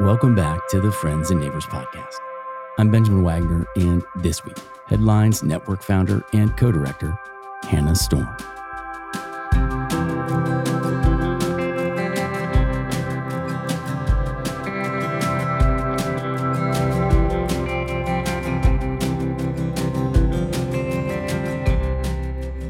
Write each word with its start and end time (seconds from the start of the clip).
Welcome 0.00 0.34
back 0.34 0.66
to 0.68 0.80
the 0.80 0.90
Friends 0.90 1.30
and 1.30 1.38
Neighbors 1.38 1.66
podcast. 1.66 2.14
I'm 2.78 2.90
Benjamin 2.90 3.22
Wagner, 3.22 3.66
and 3.76 4.02
this 4.16 4.42
week, 4.46 4.56
Headlines 4.86 5.42
Network 5.42 5.82
founder 5.82 6.24
and 6.32 6.56
co 6.56 6.72
director 6.72 7.18
Hannah 7.64 7.94
Storm. 7.94 8.26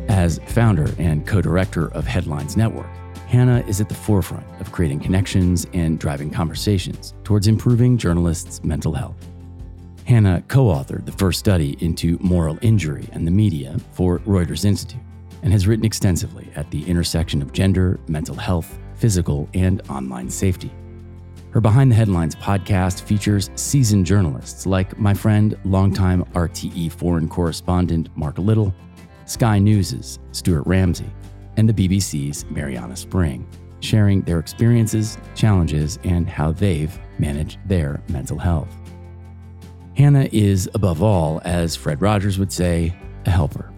As 0.08 0.40
founder 0.46 0.92
and 0.98 1.24
co 1.28 1.40
director 1.40 1.92
of 1.92 2.08
Headlines 2.08 2.56
Network, 2.56 2.90
Hannah 3.30 3.62
is 3.68 3.80
at 3.80 3.88
the 3.88 3.94
forefront 3.94 4.44
of 4.60 4.72
creating 4.72 4.98
connections 4.98 5.64
and 5.72 6.00
driving 6.00 6.32
conversations 6.32 7.14
towards 7.22 7.46
improving 7.46 7.96
journalists' 7.96 8.64
mental 8.64 8.92
health. 8.92 9.14
Hannah 10.04 10.42
co 10.48 10.64
authored 10.64 11.06
the 11.06 11.12
first 11.12 11.38
study 11.38 11.76
into 11.78 12.18
moral 12.20 12.58
injury 12.60 13.08
and 13.12 13.24
the 13.24 13.30
media 13.30 13.76
for 13.92 14.18
Reuters 14.20 14.64
Institute 14.64 15.00
and 15.44 15.52
has 15.52 15.68
written 15.68 15.84
extensively 15.84 16.50
at 16.56 16.68
the 16.72 16.84
intersection 16.90 17.40
of 17.40 17.52
gender, 17.52 18.00
mental 18.08 18.34
health, 18.34 18.76
physical, 18.96 19.48
and 19.54 19.80
online 19.88 20.28
safety. 20.28 20.72
Her 21.52 21.60
Behind 21.60 21.88
the 21.88 21.94
Headlines 21.94 22.34
podcast 22.34 23.02
features 23.02 23.48
seasoned 23.54 24.06
journalists 24.06 24.66
like 24.66 24.98
my 24.98 25.14
friend, 25.14 25.56
longtime 25.64 26.24
RTE 26.32 26.90
foreign 26.90 27.28
correspondent 27.28 28.08
Mark 28.16 28.38
Little, 28.38 28.74
Sky 29.26 29.60
News' 29.60 30.18
Stuart 30.32 30.66
Ramsay, 30.66 31.12
and 31.60 31.68
the 31.68 31.88
BBC's 31.88 32.46
Marianna 32.50 32.96
Spring, 32.96 33.46
sharing 33.80 34.22
their 34.22 34.38
experiences, 34.38 35.18
challenges, 35.34 35.98
and 36.04 36.26
how 36.26 36.52
they've 36.52 36.98
managed 37.18 37.58
their 37.68 38.02
mental 38.08 38.38
health. 38.38 38.74
Hannah 39.94 40.26
is, 40.32 40.70
above 40.72 41.02
all, 41.02 41.42
as 41.44 41.76
Fred 41.76 42.00
Rogers 42.00 42.38
would 42.38 42.50
say, 42.50 42.96
a 43.26 43.30
helper. 43.30 43.70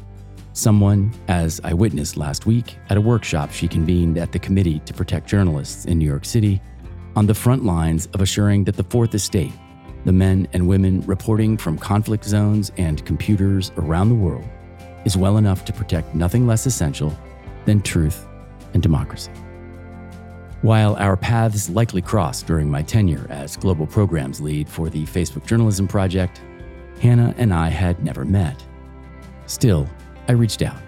Someone, 0.53 1.13
as 1.27 1.61
I 1.65 1.75
witnessed 1.75 2.17
last 2.17 2.47
week 2.47 2.77
at 2.89 2.97
a 2.97 3.01
workshop 3.01 3.51
she 3.51 3.67
convened 3.67 4.17
at 4.17 4.31
the 4.31 4.39
Committee 4.39 4.79
to 4.81 4.95
Protect 4.95 5.27
Journalists 5.29 5.87
in 5.87 5.99
New 5.99 6.07
York 6.07 6.25
City, 6.25 6.63
on 7.17 7.27
the 7.27 7.35
front 7.35 7.65
lines 7.65 8.07
of 8.15 8.21
assuring 8.21 8.63
that 8.65 8.77
the 8.77 8.85
Fourth 8.85 9.13
Estate, 9.13 9.53
the 10.05 10.13
men 10.13 10.47
and 10.53 10.69
women 10.69 11.01
reporting 11.01 11.57
from 11.57 11.77
conflict 11.77 12.25
zones 12.25 12.71
and 12.77 13.05
computers 13.05 13.73
around 13.77 14.09
the 14.09 14.15
world, 14.15 14.49
is 15.05 15.17
well 15.17 15.37
enough 15.37 15.65
to 15.65 15.73
protect 15.73 16.15
nothing 16.15 16.47
less 16.47 16.65
essential 16.65 17.13
than 17.65 17.81
truth 17.81 18.27
and 18.75 18.83
democracy. 18.83 19.33
While 20.63 20.95
our 20.97 21.17
paths 21.17 21.69
likely 21.69 22.03
crossed 22.03 22.47
during 22.47 22.71
my 22.71 22.83
tenure 22.83 23.27
as 23.29 23.57
global 23.57 23.87
programs 23.87 24.41
lead 24.41 24.69
for 24.69 24.89
the 24.89 25.05
Facebook 25.07 25.45
Journalism 25.45 25.89
Project, 25.89 26.41
Hannah 27.01 27.35
and 27.37 27.53
I 27.53 27.69
had 27.69 28.05
never 28.05 28.25
met. 28.25 28.65
Still, 29.47 29.89
I 30.29 30.33
reached 30.33 30.63
out 30.63 30.81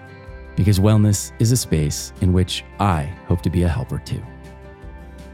because 0.55 0.79
wellness 0.79 1.33
is 1.41 1.51
a 1.51 1.57
space 1.57 2.13
in 2.21 2.33
which 2.33 2.65
I 2.79 3.03
hope 3.27 3.43
to 3.43 3.51
be 3.51 3.65
a 3.65 3.69
helper 3.69 3.99
too. 3.99 4.23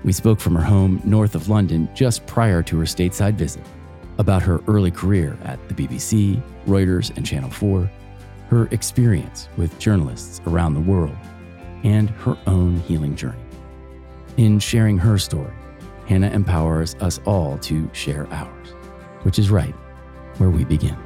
We 0.02 0.12
spoke 0.12 0.40
from 0.40 0.54
her 0.54 0.62
home 0.62 1.02
north 1.04 1.34
of 1.34 1.50
London 1.50 1.88
just 1.94 2.26
prior 2.26 2.62
to 2.62 2.78
her 2.78 2.86
stateside 2.86 3.34
visit 3.34 3.62
about 4.16 4.42
her 4.42 4.60
early 4.66 4.90
career 4.90 5.36
at 5.44 5.58
the 5.68 5.74
BBC, 5.74 6.42
Reuters, 6.66 7.14
and 7.16 7.26
Channel 7.26 7.50
4, 7.50 7.90
her 8.48 8.68
experience 8.70 9.48
with 9.56 9.78
journalists 9.78 10.40
around 10.46 10.74
the 10.74 10.80
world, 10.80 11.16
and 11.84 12.10
her 12.10 12.36
own 12.46 12.76
healing 12.80 13.16
journey. 13.16 13.38
In 14.36 14.58
sharing 14.58 14.98
her 14.98 15.18
story, 15.18 15.52
Hannah 16.06 16.30
empowers 16.30 16.94
us 16.96 17.20
all 17.24 17.58
to 17.58 17.88
share 17.92 18.26
ours, 18.32 18.68
which 19.22 19.38
is 19.38 19.50
right 19.50 19.74
where 20.38 20.50
we 20.50 20.64
begin. 20.64 20.96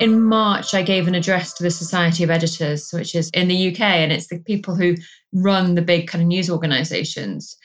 In 0.00 0.22
March, 0.22 0.72
I 0.72 0.82
gave 0.82 1.08
an 1.08 1.14
address 1.14 1.52
to 1.54 1.62
the 1.62 1.70
Society 1.70 2.24
of 2.24 2.30
Editors, 2.30 2.90
which 2.90 3.14
is 3.14 3.28
in 3.34 3.48
the 3.48 3.68
UK, 3.68 3.80
and 3.80 4.10
it's 4.12 4.28
the 4.28 4.38
people 4.38 4.74
who 4.74 4.96
run 5.32 5.74
the 5.74 5.82
big 5.82 6.08
kind 6.08 6.22
of 6.22 6.28
news 6.28 6.48
organizations. 6.48 7.56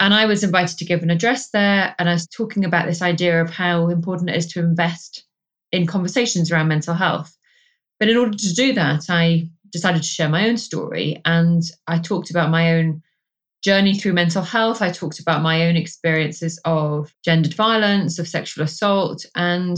And 0.00 0.12
I 0.12 0.26
was 0.26 0.42
invited 0.42 0.78
to 0.78 0.84
give 0.84 1.02
an 1.02 1.10
address 1.10 1.50
there, 1.50 1.94
and 1.98 2.08
I 2.08 2.12
was 2.14 2.26
talking 2.26 2.64
about 2.64 2.86
this 2.86 3.02
idea 3.02 3.40
of 3.40 3.50
how 3.50 3.88
important 3.88 4.30
it 4.30 4.36
is 4.36 4.46
to 4.52 4.60
invest 4.60 5.24
in 5.72 5.86
conversations 5.86 6.50
around 6.50 6.68
mental 6.68 6.94
health. 6.94 7.36
But 7.98 8.08
in 8.08 8.16
order 8.16 8.36
to 8.36 8.54
do 8.54 8.72
that, 8.74 9.04
I 9.08 9.50
decided 9.70 10.02
to 10.02 10.08
share 10.08 10.28
my 10.28 10.48
own 10.48 10.56
story 10.56 11.20
and 11.24 11.62
I 11.86 11.98
talked 11.98 12.30
about 12.30 12.50
my 12.50 12.74
own 12.74 13.02
journey 13.62 13.94
through 13.94 14.14
mental 14.14 14.42
health. 14.42 14.82
I 14.82 14.90
talked 14.90 15.20
about 15.20 15.42
my 15.42 15.66
own 15.66 15.76
experiences 15.76 16.58
of 16.64 17.14
gendered 17.24 17.54
violence, 17.54 18.18
of 18.18 18.28
sexual 18.28 18.64
assault, 18.64 19.24
and, 19.34 19.76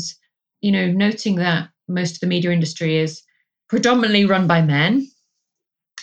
you 0.60 0.70
know, 0.70 0.86
noting 0.86 1.36
that 1.36 1.68
most 1.88 2.14
of 2.14 2.20
the 2.20 2.26
media 2.26 2.52
industry 2.52 2.96
is 2.96 3.22
predominantly 3.68 4.24
run 4.24 4.46
by 4.46 4.62
men. 4.62 5.08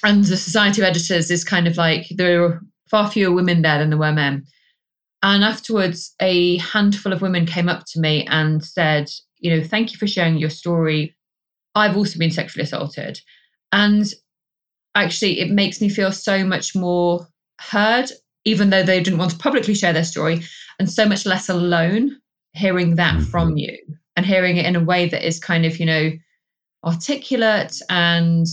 And 0.04 0.24
the 0.24 0.38
Society 0.38 0.82
of 0.82 0.88
Editors 0.88 1.32
is 1.32 1.44
kind 1.44 1.68
of 1.68 1.78
like 1.78 2.08
there 2.10 2.44
are 2.44 2.62
far 2.90 3.10
fewer 3.10 3.34
women 3.34 3.62
there 3.62 3.80
than 3.80 3.90
there 3.90 4.00
were 4.00 4.12
men. 4.12 4.46
And 5.22 5.44
afterwards, 5.44 6.14
a 6.22 6.58
handful 6.58 7.12
of 7.12 7.22
women 7.22 7.46
came 7.46 7.68
up 7.68 7.84
to 7.88 8.00
me 8.00 8.26
and 8.28 8.64
said, 8.64 9.10
you 9.40 9.56
know, 9.56 9.64
thank 9.64 9.92
you 9.92 9.98
for 9.98 10.08
sharing 10.08 10.38
your 10.38 10.50
story. 10.50 11.16
I've 11.76 11.98
also 11.98 12.20
been 12.20 12.32
sexually 12.32 12.64
assaulted. 12.64 13.20
And 13.72 14.06
actually, 14.96 15.40
it 15.40 15.52
makes 15.52 15.82
me 15.82 15.90
feel 15.90 16.12
so 16.12 16.44
much 16.44 16.76
more 16.76 17.28
heard, 17.60 18.10
even 18.46 18.70
though 18.70 18.84
they 18.84 19.02
didn't 19.02 19.20
want 19.20 19.32
to 19.32 19.38
publicly 19.38 19.76
share 19.76 19.94
their 19.94 20.04
story, 20.04 20.44
and 20.80 20.90
so 20.90 21.06
much 21.06 21.26
less 21.26 21.50
alone 21.50 22.18
hearing 22.54 22.96
that 22.96 23.16
mm-hmm. 23.16 23.26
from 23.26 23.58
you 23.58 23.78
and 24.16 24.26
hearing 24.26 24.58
it 24.58 24.66
in 24.66 24.76
a 24.76 24.84
way 24.84 25.08
that 25.08 25.26
is 25.26 25.40
kind 25.40 25.66
of, 25.66 25.80
you 25.80 25.86
know, 25.86 26.12
articulate 26.84 27.80
and 27.90 28.48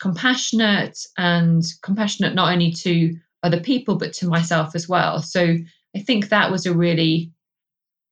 compassionate 0.00 0.98
and 1.16 1.64
compassionate 1.82 2.34
not 2.34 2.52
only 2.52 2.72
to 2.72 3.16
other 3.42 3.60
people, 3.60 3.96
but 3.96 4.12
to 4.12 4.26
myself 4.26 4.74
as 4.74 4.88
well. 4.88 5.22
So 5.22 5.56
I 5.96 6.00
think 6.00 6.28
that 6.28 6.50
was 6.50 6.66
a 6.66 6.74
really 6.74 7.32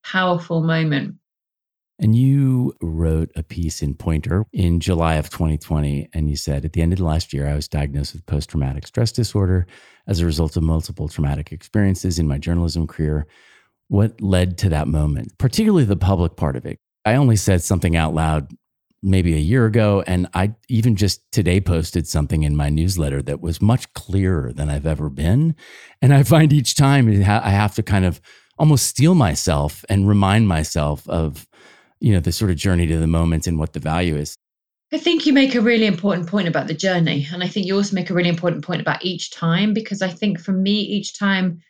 powerful 0.05 0.63
moment. 0.63 1.17
And 2.01 2.15
you 2.15 2.75
wrote 2.81 3.31
a 3.35 3.43
piece 3.43 3.83
in 3.83 3.95
Poynter 3.95 4.45
in 4.53 4.79
July 4.79 5.15
of 5.15 5.31
2020. 5.31 6.09
And 6.13 6.31
you 6.31 6.37
said, 6.37 6.65
at 6.65 6.73
the 6.73 6.81
end 6.81 6.93
of 6.93 6.99
the 6.99 7.05
last 7.05 7.33
year, 7.33 7.49
I 7.49 7.55
was 7.55 7.67
diagnosed 7.67 8.13
with 8.13 8.27
post 8.27 8.51
traumatic 8.51 8.87
stress 8.87 9.11
disorder 9.11 9.67
as 10.07 10.21
a 10.21 10.27
result 10.27 10.57
of 10.57 10.63
multiple 10.63 11.09
traumatic 11.09 11.51
experiences 11.51 12.19
in 12.19 12.29
my 12.29 12.39
journalism 12.39 12.87
career. 12.87 13.27
What 13.89 14.21
led 14.21 14.59
to 14.59 14.69
that 14.69 14.87
moment, 14.87 15.37
particularly 15.39 15.85
the 15.85 15.97
public 15.97 16.37
part 16.37 16.55
of 16.55 16.65
it? 16.67 16.79
I 17.05 17.15
only 17.15 17.37
said 17.37 17.63
something 17.63 17.97
out 17.97 18.15
loud 18.15 18.53
maybe 19.03 19.35
a 19.35 19.39
year 19.39 19.67
ago. 19.67 20.05
And 20.07 20.29
I 20.35 20.55
even 20.69 20.95
just 20.95 21.21
today 21.33 21.61
posted 21.61 22.07
something 22.07 22.43
in 22.43 22.57
my 22.57 22.69
newsletter 22.69 23.23
that 23.23 23.41
was 23.41 23.63
much 23.63 23.93
clearer 23.95 24.53
than 24.53 24.69
I've 24.69 24.87
ever 24.87 25.09
been. 25.09 25.57
And 26.03 26.13
I 26.13 26.23
find 26.23 26.53
each 26.53 26.77
time 26.77 27.09
I 27.09 27.51
have 27.51 27.75
to 27.77 27.83
kind 27.83 28.05
of 28.05 28.21
almost 28.59 28.87
steel 28.87 29.15
myself 29.15 29.85
and 29.89 30.09
remind 30.09 30.49
myself 30.49 31.09
of 31.09 31.48
you 32.01 32.13
know 32.13 32.21
the 32.21 32.33
sort 32.33 32.51
of 32.51 32.57
journey 32.57 32.87
to 32.87 32.99
the 32.99 33.07
moment 33.07 33.47
and 33.47 33.59
what 33.59 33.73
the 33.73 33.81
value 33.81 34.17
is 34.17 34.37
I 34.91 34.97
think 34.97 35.27
you 35.27 35.35
make 35.35 35.55
a 35.55 35.61
really 35.61 35.85
important 35.85 36.29
point 36.29 36.49
about 36.49 36.67
the 36.67 36.75
journey. 36.75 37.27
And 37.31 37.43
I 37.43 37.49
think 37.49 37.67
you 37.67 37.77
also 37.77 37.95
make 37.95 38.09
a 38.09 38.15
really 38.15 38.31
important 38.31 38.65
point 38.65 38.81
about 38.81 39.05
each 39.05 39.31
time, 39.31 39.75
because 39.75 40.01
I 40.01 40.09
think 40.09 40.41
for 40.41 40.53
me, 40.53 40.81
each 40.81 41.19
time 41.19 41.61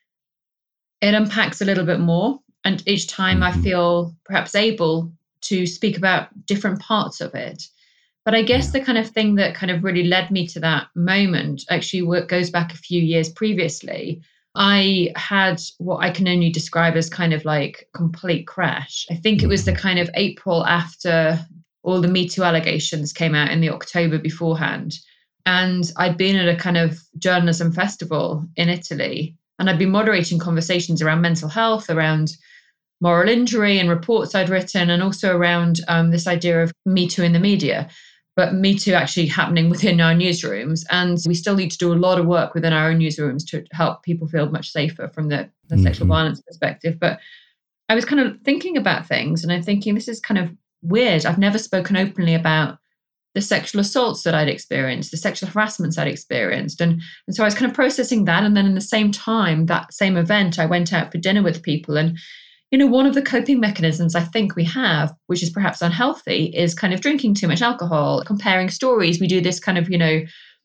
it 1.00 1.14
unpacks 1.14 1.60
a 1.60 1.64
little 1.64 1.84
bit 1.84 1.98
more. 1.98 2.38
And 2.64 2.86
each 2.86 3.08
time 3.08 3.40
mm-hmm. 3.40 3.58
I 3.58 3.62
feel 3.62 4.14
perhaps 4.24 4.54
able 4.54 5.12
to 5.42 5.66
speak 5.66 5.96
about 5.96 6.28
different 6.46 6.80
parts 6.80 7.20
of 7.20 7.34
it. 7.34 7.64
But 8.24 8.34
I 8.34 8.42
guess 8.42 8.66
yeah. 8.66 8.78
the 8.78 8.86
kind 8.86 8.98
of 8.98 9.08
thing 9.08 9.34
that 9.36 9.54
kind 9.54 9.72
of 9.72 9.82
really 9.82 10.04
led 10.04 10.30
me 10.30 10.46
to 10.48 10.60
that 10.60 10.88
moment 10.94 11.64
actually 11.70 12.24
goes 12.26 12.50
back 12.50 12.72
a 12.72 12.76
few 12.76 13.02
years 13.02 13.30
previously 13.30 14.22
I 14.60 15.12
had 15.14 15.62
what 15.78 16.04
I 16.04 16.10
can 16.10 16.26
only 16.26 16.50
describe 16.50 16.96
as 16.96 17.08
kind 17.08 17.32
of 17.32 17.44
like 17.44 17.88
complete 17.94 18.48
crash. 18.48 19.06
I 19.08 19.14
think 19.14 19.42
it 19.42 19.46
was 19.46 19.64
the 19.64 19.70
mm-hmm. 19.70 19.80
kind 19.80 19.98
of 20.00 20.10
April 20.14 20.66
after 20.66 21.38
all 21.84 22.00
the 22.00 22.08
Me 22.08 22.28
Too 22.28 22.42
allegations 22.42 23.12
came 23.12 23.36
out 23.36 23.52
in 23.52 23.60
the 23.60 23.70
October 23.70 24.18
beforehand. 24.18 24.94
And 25.46 25.90
I'd 25.96 26.18
been 26.18 26.34
at 26.34 26.52
a 26.52 26.58
kind 26.58 26.76
of 26.76 26.98
journalism 27.18 27.72
festival 27.72 28.48
in 28.56 28.68
Italy 28.68 29.36
and 29.60 29.70
I'd 29.70 29.78
been 29.78 29.90
moderating 29.90 30.40
conversations 30.40 31.02
around 31.02 31.20
mental 31.20 31.48
health, 31.48 31.88
around 31.88 32.32
moral 33.00 33.28
injury 33.28 33.78
and 33.78 33.88
reports 33.88 34.34
I'd 34.34 34.48
written, 34.48 34.90
and 34.90 35.04
also 35.04 35.36
around 35.36 35.80
um, 35.86 36.10
this 36.10 36.26
idea 36.26 36.64
of 36.64 36.72
Me 36.84 37.06
Too 37.06 37.22
in 37.22 37.32
the 37.32 37.38
media 37.38 37.88
but 38.38 38.54
Me 38.54 38.78
Too 38.78 38.94
actually 38.94 39.26
happening 39.26 39.68
within 39.68 40.00
our 40.00 40.14
newsrooms. 40.14 40.86
And 40.92 41.18
we 41.26 41.34
still 41.34 41.56
need 41.56 41.72
to 41.72 41.76
do 41.76 41.92
a 41.92 41.98
lot 41.98 42.20
of 42.20 42.26
work 42.26 42.54
within 42.54 42.72
our 42.72 42.88
own 42.88 43.00
newsrooms 43.00 43.44
to 43.48 43.64
help 43.72 44.04
people 44.04 44.28
feel 44.28 44.48
much 44.48 44.70
safer 44.70 45.08
from 45.08 45.28
the, 45.28 45.50
the 45.66 45.74
mm-hmm. 45.74 45.82
sexual 45.82 46.06
violence 46.06 46.40
perspective. 46.40 47.00
But 47.00 47.18
I 47.88 47.96
was 47.96 48.04
kind 48.04 48.20
of 48.20 48.40
thinking 48.42 48.76
about 48.76 49.08
things 49.08 49.42
and 49.42 49.52
I'm 49.52 49.64
thinking 49.64 49.96
this 49.96 50.06
is 50.06 50.20
kind 50.20 50.38
of 50.38 50.52
weird. 50.82 51.26
I've 51.26 51.36
never 51.36 51.58
spoken 51.58 51.96
openly 51.96 52.32
about 52.32 52.78
the 53.34 53.40
sexual 53.40 53.80
assaults 53.80 54.22
that 54.22 54.36
I'd 54.36 54.48
experienced, 54.48 55.10
the 55.10 55.16
sexual 55.16 55.48
harassments 55.48 55.98
I'd 55.98 56.06
experienced. 56.06 56.80
And, 56.80 57.02
and 57.26 57.34
so 57.34 57.42
I 57.42 57.46
was 57.46 57.56
kind 57.56 57.68
of 57.68 57.74
processing 57.74 58.24
that. 58.26 58.44
And 58.44 58.56
then 58.56 58.66
in 58.66 58.76
the 58.76 58.80
same 58.80 59.10
time, 59.10 59.66
that 59.66 59.92
same 59.92 60.16
event, 60.16 60.60
I 60.60 60.66
went 60.66 60.92
out 60.92 61.10
for 61.10 61.18
dinner 61.18 61.42
with 61.42 61.64
people. 61.64 61.96
And, 61.96 62.16
you 62.70 62.78
know, 62.78 62.86
one 62.86 63.06
of 63.06 63.14
the 63.14 63.22
coping 63.22 63.60
mechanisms 63.60 64.14
I 64.14 64.20
think 64.20 64.54
we 64.54 64.64
have, 64.64 65.14
which 65.26 65.42
is 65.42 65.50
perhaps 65.50 65.80
unhealthy, 65.80 66.46
is 66.46 66.74
kind 66.74 66.92
of 66.92 67.00
drinking 67.00 67.34
too 67.34 67.48
much 67.48 67.62
alcohol, 67.62 68.22
comparing 68.26 68.68
stories. 68.68 69.20
We 69.20 69.26
do 69.26 69.40
this 69.40 69.58
kind 69.58 69.78
of, 69.78 69.90
you 69.90 69.96
know, 69.96 70.20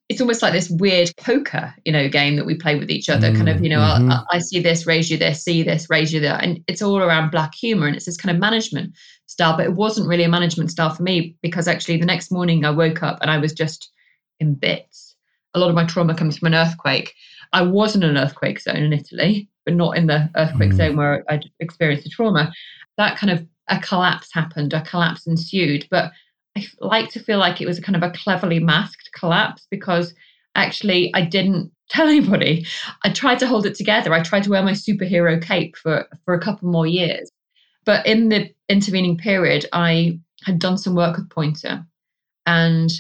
it's 0.10 0.20
almost 0.20 0.42
like 0.42 0.52
this 0.52 0.70
weird 0.70 1.12
poker, 1.18 1.74
you 1.86 1.94
know, 1.94 2.10
game 2.10 2.36
that 2.36 2.46
we 2.46 2.56
play 2.56 2.78
with 2.78 2.92
each 2.92 3.10
other. 3.10 3.32
Mm, 3.32 3.36
kind 3.38 3.50
of, 3.50 3.64
you 3.64 3.70
know, 3.70 3.80
mm-hmm. 3.80 4.12
I, 4.12 4.24
I 4.32 4.40
see 4.40 4.60
this, 4.60 4.86
raise 4.86 5.10
you 5.10 5.18
this, 5.18 5.44
see 5.44 5.64
this, 5.64 5.90
raise 5.90 6.12
you 6.12 6.20
that, 6.22 6.44
and 6.44 6.62
it's 6.68 6.82
all 6.82 7.00
around 7.00 7.32
black 7.32 7.56
humor, 7.56 7.88
and 7.88 7.96
it's 7.96 8.06
this 8.06 8.18
kind 8.18 8.36
of 8.36 8.40
management 8.40 8.94
style. 9.28 9.56
But 9.56 9.68
it 9.68 9.74
wasn't 9.74 10.10
really 10.10 10.24
a 10.24 10.30
management 10.30 10.72
style 10.72 10.94
for 10.94 11.04
me 11.04 11.38
because 11.42 11.70
actually 11.70 11.98
the 11.98 12.06
next 12.06 12.32
morning 12.32 12.66
I 12.66 12.72
woke 12.72 13.02
up 13.02 13.20
and 13.22 13.32
I 13.32 13.38
was 13.38 13.54
just 13.54 13.92
in 14.42 14.56
bits. 14.56 15.16
A 15.54 15.60
lot 15.60 15.70
of 15.70 15.76
my 15.76 15.86
trauma 15.86 16.16
comes 16.16 16.38
from 16.38 16.48
an 16.48 16.56
earthquake. 16.56 17.14
I 17.54 17.62
was 17.62 17.96
in 17.96 18.04
an 18.04 18.18
earthquake 18.18 18.60
zone 18.60 18.78
in 18.78 18.92
Italy, 18.92 19.48
but 19.66 19.74
not 19.76 19.98
in 19.98 20.08
the 20.08 20.30
earthquake 20.36 20.72
mm. 20.72 20.76
zone 20.76 20.98
where 20.98 21.24
I'd 21.30 21.50
experienced 21.60 22.04
the 22.04 22.10
trauma. 22.10 22.54
That 22.98 23.18
kind 23.18 23.32
of 23.32 23.46
a 23.70 23.80
collapse 23.80 24.30
happened, 24.34 24.74
a 24.74 24.82
collapse 24.82 25.26
ensued, 25.28 25.88
but 25.90 26.12
I 26.58 26.66
like 26.80 27.10
to 27.12 27.20
feel 27.20 27.40
like 27.40 27.62
it 27.62 27.68
was 27.68 27.78
a 27.78 27.82
kind 27.82 27.96
of 27.96 28.04
a 28.04 28.12
cleverly 28.12 28.60
masked 28.60 29.10
collapse 29.14 29.68
because 29.70 30.14
actually 30.56 31.12
I 31.14 31.22
didn't 31.22 31.72
tell 31.90 32.08
anybody. 32.08 32.66
I 33.04 33.10
tried 33.10 33.40
to 33.40 33.48
hold 33.48 33.66
it 33.66 33.76
together. 33.76 34.14
I 34.14 34.22
tried 34.22 34.44
to 34.44 34.50
wear 34.50 34.64
my 34.64 34.72
superhero 34.72 35.42
cape 35.42 35.76
for, 35.78 36.08
for 36.26 36.34
a 36.34 36.40
couple 36.40 36.70
more 36.70 36.88
years. 36.88 37.32
But 37.86 38.06
in 38.06 38.30
the 38.30 38.50
intervening 38.70 39.18
period, 39.18 39.66
I 39.74 40.20
had 40.44 40.60
done 40.60 40.78
some 40.78 40.96
work 40.96 41.18
with 41.18 41.30
Poynter 41.30 41.86
and 42.46 42.92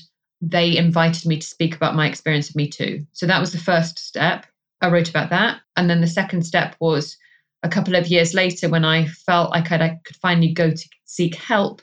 they 0.42 0.76
invited 0.76 1.26
me 1.26 1.38
to 1.38 1.48
speak 1.48 1.76
about 1.76 1.96
my 1.96 2.08
experience 2.08 2.50
of 2.50 2.56
Me 2.56 2.68
Too. 2.68 3.06
So 3.14 3.26
that 3.26 3.40
was 3.40 3.54
the 3.54 3.58
first 3.58 3.98
step. 3.98 4.46
I 4.84 4.90
wrote 4.90 5.10
about 5.10 5.30
that. 5.32 5.62
And 5.76 5.90
then 5.90 6.02
the 6.02 6.08
second 6.08 6.44
step 6.44 6.76
was 6.80 7.18
a 7.64 7.70
couple 7.70 7.96
of 7.96 8.08
years 8.08 8.34
later 8.34 8.70
when 8.70 8.86
I 8.86 9.08
felt 9.08 9.52
like 9.52 9.72
I'd, 9.72 9.82
I 9.82 10.00
could 10.04 10.18
finally 10.18 10.54
go 10.54 10.70
to 10.72 10.90
seek 11.06 11.36
help 11.36 11.82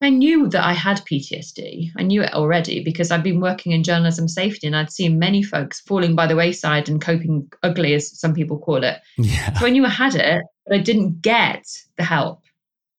I 0.00 0.10
knew 0.10 0.48
that 0.50 0.64
I 0.64 0.74
had 0.74 1.04
PTSD. 1.04 1.90
I 1.96 2.02
knew 2.02 2.22
it 2.22 2.32
already 2.32 2.84
because 2.84 3.10
I'd 3.10 3.24
been 3.24 3.40
working 3.40 3.72
in 3.72 3.82
journalism 3.82 4.28
safety 4.28 4.68
and 4.68 4.76
I'd 4.76 4.92
seen 4.92 5.18
many 5.18 5.42
folks 5.42 5.80
falling 5.80 6.14
by 6.14 6.28
the 6.28 6.36
wayside 6.36 6.88
and 6.88 7.00
coping 7.00 7.50
ugly, 7.64 7.94
as 7.94 8.18
some 8.18 8.32
people 8.32 8.58
call 8.58 8.84
it. 8.84 9.00
Yeah. 9.16 9.58
So 9.58 9.66
I 9.66 9.70
knew 9.70 9.84
I 9.84 9.88
had 9.88 10.14
it, 10.14 10.42
but 10.66 10.76
I 10.76 10.78
didn't 10.78 11.20
get 11.20 11.66
the 11.96 12.04
help. 12.04 12.42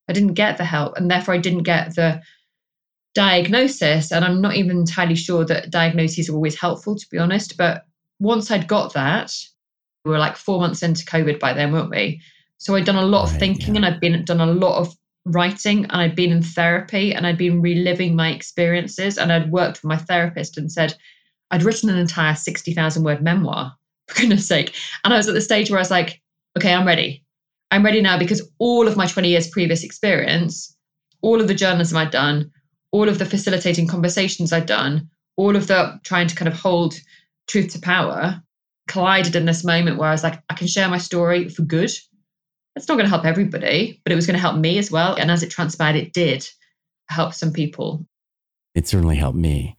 I 0.10 0.14
didn't 0.14 0.34
get 0.34 0.58
the 0.58 0.66
help, 0.66 0.98
and 0.98 1.10
therefore 1.10 1.36
I 1.36 1.38
didn't 1.38 1.64
get 1.64 1.96
the 1.96 2.22
diagnosis. 3.14 4.12
And 4.12 4.26
I'm 4.26 4.42
not 4.42 4.56
even 4.56 4.80
entirely 4.80 5.16
sure 5.16 5.46
that 5.46 5.70
diagnoses 5.70 6.30
are 6.30 6.34
always 6.34 6.60
helpful, 6.60 6.96
to 6.96 7.08
be 7.10 7.18
honest. 7.18 7.56
But 7.58 7.86
once 8.20 8.52
I'd 8.52 8.68
got 8.68 8.94
that, 8.94 9.34
we 10.06 10.12
were 10.12 10.20
like 10.20 10.38
four 10.38 10.60
months 10.60 10.84
into 10.84 11.06
COVID 11.06 11.40
by 11.40 11.54
then, 11.54 11.72
weren't 11.72 11.90
we? 11.90 12.22
So 12.58 12.76
I'd 12.76 12.86
done 12.86 12.96
a 12.96 13.06
lot 13.06 13.26
right, 13.26 13.34
of 13.34 13.40
thinking 13.40 13.76
yeah. 13.76 13.78
and 13.78 13.86
I'd 13.86 14.00
been 14.00 14.26
done 14.26 14.42
a 14.42 14.46
lot 14.46 14.80
of 14.80 14.96
writing 15.26 15.86
and 15.86 16.02
I'd 16.02 16.16
been 16.16 16.32
in 16.32 16.42
therapy 16.42 17.14
and 17.14 17.26
I'd 17.26 17.38
been 17.38 17.62
reliving 17.62 18.16
my 18.16 18.32
experiences 18.32 19.18
and 19.18 19.32
I'd 19.32 19.52
worked 19.52 19.78
with 19.78 19.90
my 19.90 19.98
therapist 19.98 20.58
and 20.58 20.72
said 20.72 20.96
I'd 21.52 21.64
written 21.64 21.90
an 21.90 21.98
entire 21.98 22.36
60,000 22.36 23.04
word 23.04 23.24
memoir, 23.24 23.74
for 24.08 24.22
goodness 24.22 24.48
sake. 24.48 24.76
And 25.04 25.14
I 25.14 25.18
was 25.18 25.28
at 25.28 25.36
the 25.36 25.42
stage 25.42 25.70
where 25.70 25.80
I 25.80 25.82
was 25.82 25.92
like, 25.92 26.22
okay, 26.58 26.74
I'm 26.74 26.88
ready. 26.88 27.24
I'm 27.72 27.86
ready 27.86 28.02
now 28.02 28.18
because 28.18 28.50
all 28.58 28.88
of 28.88 28.98
my 28.98 29.06
20 29.06 29.30
years 29.30 29.48
previous 29.48 29.84
experience, 29.84 30.76
all 31.22 31.40
of 31.40 31.48
the 31.48 31.54
journalism 31.54 31.98
I'd 31.98 32.12
done, 32.12 32.52
all 32.92 33.08
of 33.08 33.20
the 33.20 33.26
facilitating 33.26 33.88
conversations 33.88 34.52
I'd 34.52 34.66
done, 34.66 35.10
all 35.38 35.56
of 35.56 35.68
the 35.68 36.00
trying 36.04 36.28
to 36.28 36.36
kind 36.36 36.48
of 36.48 36.60
hold 36.60 37.00
truth 37.50 37.74
to 37.74 37.80
power 37.80 38.42
collided 38.88 39.36
in 39.36 39.46
this 39.46 39.64
moment 39.64 39.98
where 39.98 40.10
I 40.10 40.14
was 40.14 40.24
like, 40.24 40.42
I 40.50 40.54
can 40.54 40.68
share 40.68 40.90
my 40.90 40.98
story 40.98 41.50
for 41.50 41.64
good 41.64 41.92
it's 42.80 42.88
not 42.88 42.96
going 42.96 43.06
to 43.06 43.10
help 43.10 43.26
everybody, 43.26 44.02
but 44.04 44.14
it 44.14 44.16
was 44.16 44.26
going 44.26 44.36
to 44.36 44.42
help 44.42 44.58
me 44.58 44.78
as 44.78 44.90
well. 44.90 45.16
And 45.16 45.30
as 45.30 45.44
it 45.44 45.50
transpired, 45.50 45.98
it 45.98 46.14
did 46.14 46.48
help 47.10 47.34
some 47.34 47.52
people. 47.52 48.06
It 48.74 48.88
certainly 48.88 49.18
helped 49.18 49.38
me. 49.38 49.76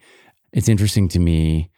It's 0.52 0.68
interesting 0.68 1.08
to 1.08 1.18
me 1.18 1.70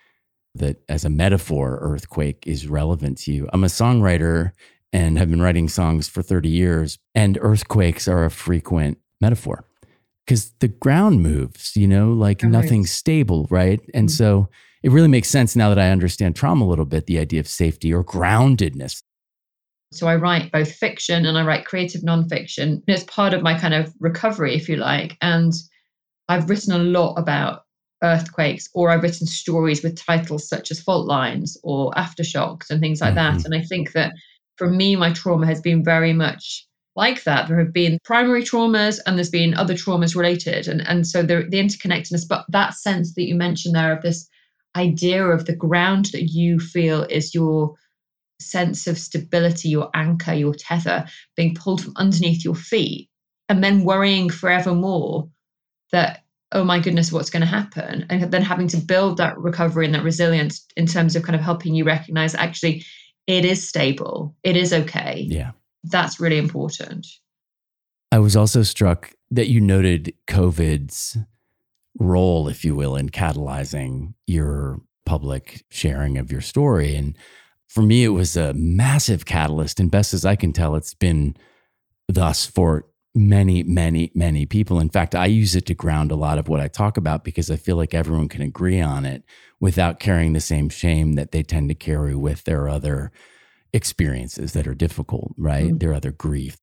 that 0.55 0.83
as 0.89 1.05
a 1.05 1.11
metaphor, 1.11 1.79
earthquake 1.81 2.45
is 2.47 2.67
relevant 2.67 3.19
to 3.19 3.33
you. 3.33 3.49
I'm 3.53 3.65
a 3.65 3.69
songwriter 3.69 4.53
and 4.93 5.17
have 5.17 5.31
been 5.31 5.41
writing 5.41 5.69
songs 5.69 6.09
for 6.09 6.23
30 6.23 6.49
years, 6.49 6.99
and 7.15 7.39
earthquakes 7.41 8.09
are 8.09 8.25
a 8.25 8.31
frequent 8.31 8.99
metaphor 9.21 9.65
because 10.27 10.53
the 10.59 10.69
ground 10.69 11.23
moves, 11.23 11.77
you 11.77 11.87
know, 11.87 12.13
like 12.13 12.43
nothing's 12.43 12.91
stable, 12.91 13.47
right? 13.49 13.81
And 13.95 14.09
mm-hmm. 14.09 14.17
so 14.17 14.49
it 14.83 14.91
really 14.91 15.09
makes 15.09 15.29
sense 15.29 15.55
now 15.55 15.69
that 15.69 15.79
I 15.79 15.91
understand 15.91 16.37
trauma 16.37 16.65
a 16.65 16.67
little 16.67 16.85
bit 16.85 17.07
the 17.07 17.19
idea 17.19 17.41
of 17.41 17.49
safety 17.49 17.93
or 17.93 18.05
groundedness. 18.05 19.03
So 19.93 20.09
I 20.09 20.17
write 20.17 20.51
both 20.51 20.73
fiction 20.73 21.27
and 21.27 21.37
I 21.37 21.45
write 21.45 21.67
creative 21.67 22.01
nonfiction. 22.01 22.83
It's 22.87 23.05
part 23.05 23.35
of 23.35 23.43
my 23.43 23.59
kind 23.59 23.75
of 23.75 23.93
recovery, 24.01 24.55
if 24.55 24.69
you 24.69 24.77
like. 24.77 25.19
And 25.21 25.53
I've 26.29 26.49
written 26.49 26.73
a 26.73 26.79
lot 26.79 27.15
about 27.17 27.65
earthquakes, 28.03 28.69
or 28.75 28.91
I've 28.91 29.03
written 29.03 29.27
stories 29.27 29.83
with 29.83 30.03
titles 30.03 30.49
such 30.49 30.71
as 30.71 30.81
Fault 30.81 31.07
Lines 31.07 31.57
or 31.63 31.93
Aftershocks 31.93 32.71
and 32.71 32.81
things 32.81 33.01
like 33.01 33.15
mm-hmm. 33.15 33.37
that. 33.37 33.45
And 33.45 33.55
I 33.55 33.63
think 33.63 33.93
that 33.93 34.15
for 34.57 34.69
me, 34.69 34.97
my 34.97 35.13
trauma 35.13 35.47
has 35.47 35.61
been 35.61 35.85
very 35.85 36.13
much 36.13 36.67
like 36.97 37.25
that. 37.25 37.49
There 37.49 37.59
have 37.59 37.73
been 37.73 37.99
primary 38.05 38.43
traumas 38.43 38.99
and 39.07 39.17
there's 39.17 39.31
been 39.31 39.55
other 39.55 39.75
traumas 39.75 40.17
related. 40.17 40.69
And, 40.69 40.87
and 40.87 41.07
so 41.07 41.23
the, 41.23 41.47
the 41.49 41.59
interconnectedness, 41.59 42.27
but 42.29 42.45
that 42.49 42.75
sense 42.75 43.15
that 43.15 43.29
you 43.29 43.35
mentioned 43.35 43.75
there 43.75 43.93
of 43.93 44.03
this 44.03 44.29
idea 44.77 45.27
of 45.27 45.45
the 45.45 45.57
ground 45.57 46.07
that 46.07 46.25
you 46.25 46.59
feel 46.59 47.03
is 47.05 47.35
your 47.35 47.75
sense 48.41 48.87
of 48.87 48.99
stability, 48.99 49.69
your 49.69 49.91
anchor, 49.95 50.35
your 50.35 50.55
tether 50.55 51.07
being 51.37 51.55
pulled 51.55 51.83
from 51.83 51.95
underneath 51.97 52.45
your 52.45 52.55
feet, 52.55 53.09
and 53.49 53.63
then 53.63 53.85
worrying 53.85 54.31
forevermore 54.31 55.29
that, 55.93 56.25
oh 56.53 56.65
my 56.65 56.79
goodness, 56.79 57.13
what's 57.13 57.31
going 57.31 57.43
to 57.43 57.47
happen? 57.47 58.07
And 58.11 58.31
then 58.33 58.43
having 58.43 58.69
to 58.69 58.79
build 58.79 59.19
that 59.19 59.39
recovery 59.39 59.87
and 59.87 59.95
that 59.95 60.05
resilience 60.05 60.67
in 60.77 60.87
terms 60.87 61.17
of 61.17 61.23
kind 61.23 61.37
of 61.37 61.43
helping 61.43 61.75
you 61.75 61.85
recognize 61.85 62.35
actually 62.35 62.85
it 63.27 63.45
is 63.45 63.69
stable, 63.69 64.35
it 64.43 64.57
is 64.57 64.73
okay. 64.73 65.27
Yeah. 65.29 65.53
That's 65.85 66.21
really 66.21 66.39
important. 66.39 67.07
I 68.11 68.19
was 68.19 68.37
also 68.37 68.63
struck 68.63 69.13
that 69.31 69.49
you 69.49 69.61
noted 69.61 70.15
COVID's 70.27 71.17
role, 71.99 72.49
if 72.49 72.65
you 72.65 72.75
will, 72.75 72.97
in 72.97 73.11
catalyzing 73.11 74.15
your 74.27 74.81
public 75.05 75.65
sharing 75.71 76.19
of 76.19 76.33
your 76.33 76.41
story. 76.41 76.95
And 76.95 77.17
for 77.69 77.83
me, 77.83 78.05
it 78.05 78.09
was 78.09 78.37
a 78.37 78.55
massive 78.55 79.25
catalyst. 79.25 79.81
And 79.81 79.91
best 79.91 80.15
as 80.15 80.25
I 80.25 80.37
can 80.37 80.53
tell, 80.53 80.75
it's 80.75 80.95
been 80.95 81.37
thus 82.09 82.47
for 82.47 82.87
many, 83.15 83.63
many, 83.63 84.11
many 84.15 84.47
people. 84.47 84.81
In 84.81 84.89
fact, 84.89 85.15
I 85.15 85.27
use 85.27 85.55
it 85.55 85.67
to 85.67 85.75
ground 85.75 86.11
a 86.11 86.17
lot 86.17 86.39
of 86.39 86.49
what 86.49 86.61
I 86.61 86.69
talk 86.69 86.97
about 86.97 87.25
because 87.25 87.51
I 87.51 87.57
feel 87.57 87.77
like 87.77 87.95
everyone 87.95 88.29
can 88.29 88.43
agree 88.43 88.81
on 88.81 89.05
it 89.05 89.23
without 89.61 90.01
carrying 90.01 90.33
the 90.33 90.41
same 90.41 90.69
shame 90.69 91.15
that 91.15 91.31
they 91.33 91.43
tend 91.43 91.69
to 91.69 91.75
carry 91.75 92.15
with 92.15 92.45
their 92.45 92.69
other 92.69 93.13
experiences 93.73 94.53
that 94.53 94.67
are 94.67 94.75
difficult, 94.75 95.33
right? 95.37 95.69
Mm-hmm. 95.69 95.79
Their 95.79 95.95
other 95.95 96.13
grief. 96.13 96.59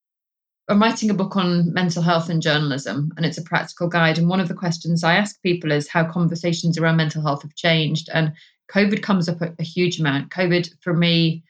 I'm 0.70 0.82
writing 0.82 1.10
a 1.10 1.16
book 1.16 1.36
on 1.36 1.74
mental 1.74 2.04
health 2.04 2.30
and 2.30 2.42
journalism, 2.42 3.12
and 3.18 3.26
it's 3.26 3.40
a 3.40 3.44
practical 3.44 3.88
guide. 3.88 4.20
And 4.20 4.30
one 4.30 4.40
of 4.40 4.48
the 4.48 4.54
questions 4.54 5.04
I 5.04 5.16
ask 5.16 5.42
people 5.42 5.72
is 5.72 5.88
how 5.88 6.06
conversations 6.06 6.78
around 6.78 6.98
mental 6.98 7.24
health 7.24 7.42
have 7.42 7.56
changed. 7.56 8.08
And 8.14 8.34
COVID 8.72 9.02
comes 9.02 9.28
up 9.28 9.42
a, 9.42 9.54
a 9.58 9.64
huge 9.64 10.00
amount. 10.00 10.30
COVID 10.30 10.70
for 10.82 10.94
me, 10.94 11.44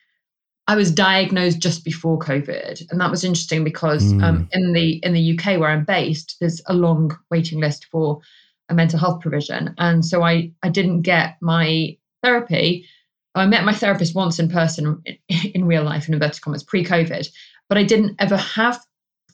I 0.66 0.76
was 0.76 0.90
diagnosed 0.90 1.58
just 1.58 1.84
before 1.84 2.18
COVID, 2.18 2.90
and 2.90 3.00
that 3.00 3.10
was 3.10 3.24
interesting 3.24 3.62
because 3.62 4.12
mm. 4.12 4.22
um, 4.22 4.48
in 4.52 4.72
the 4.72 5.00
in 5.02 5.12
the 5.12 5.38
UK 5.38 5.58
where 5.58 5.70
I'm 5.70 5.84
based, 5.84 6.36
there's 6.40 6.62
a 6.66 6.74
long 6.74 7.16
waiting 7.30 7.60
list 7.60 7.86
for 7.86 8.20
a 8.68 8.74
mental 8.74 8.98
health 8.98 9.20
provision, 9.20 9.74
and 9.78 10.04
so 10.04 10.22
I 10.22 10.50
I 10.62 10.68
didn't 10.70 11.02
get 11.02 11.36
my 11.40 11.96
therapy. 12.22 12.86
I 13.34 13.46
met 13.46 13.64
my 13.64 13.74
therapist 13.74 14.14
once 14.14 14.38
in 14.38 14.48
person 14.48 15.02
in, 15.04 15.18
in 15.54 15.64
real 15.66 15.82
life 15.82 16.08
in 16.08 16.14
inverted 16.14 16.40
commas 16.40 16.62
pre-COVID, 16.62 17.28
but 17.68 17.78
I 17.78 17.84
didn't 17.84 18.16
ever 18.18 18.36
have 18.36 18.80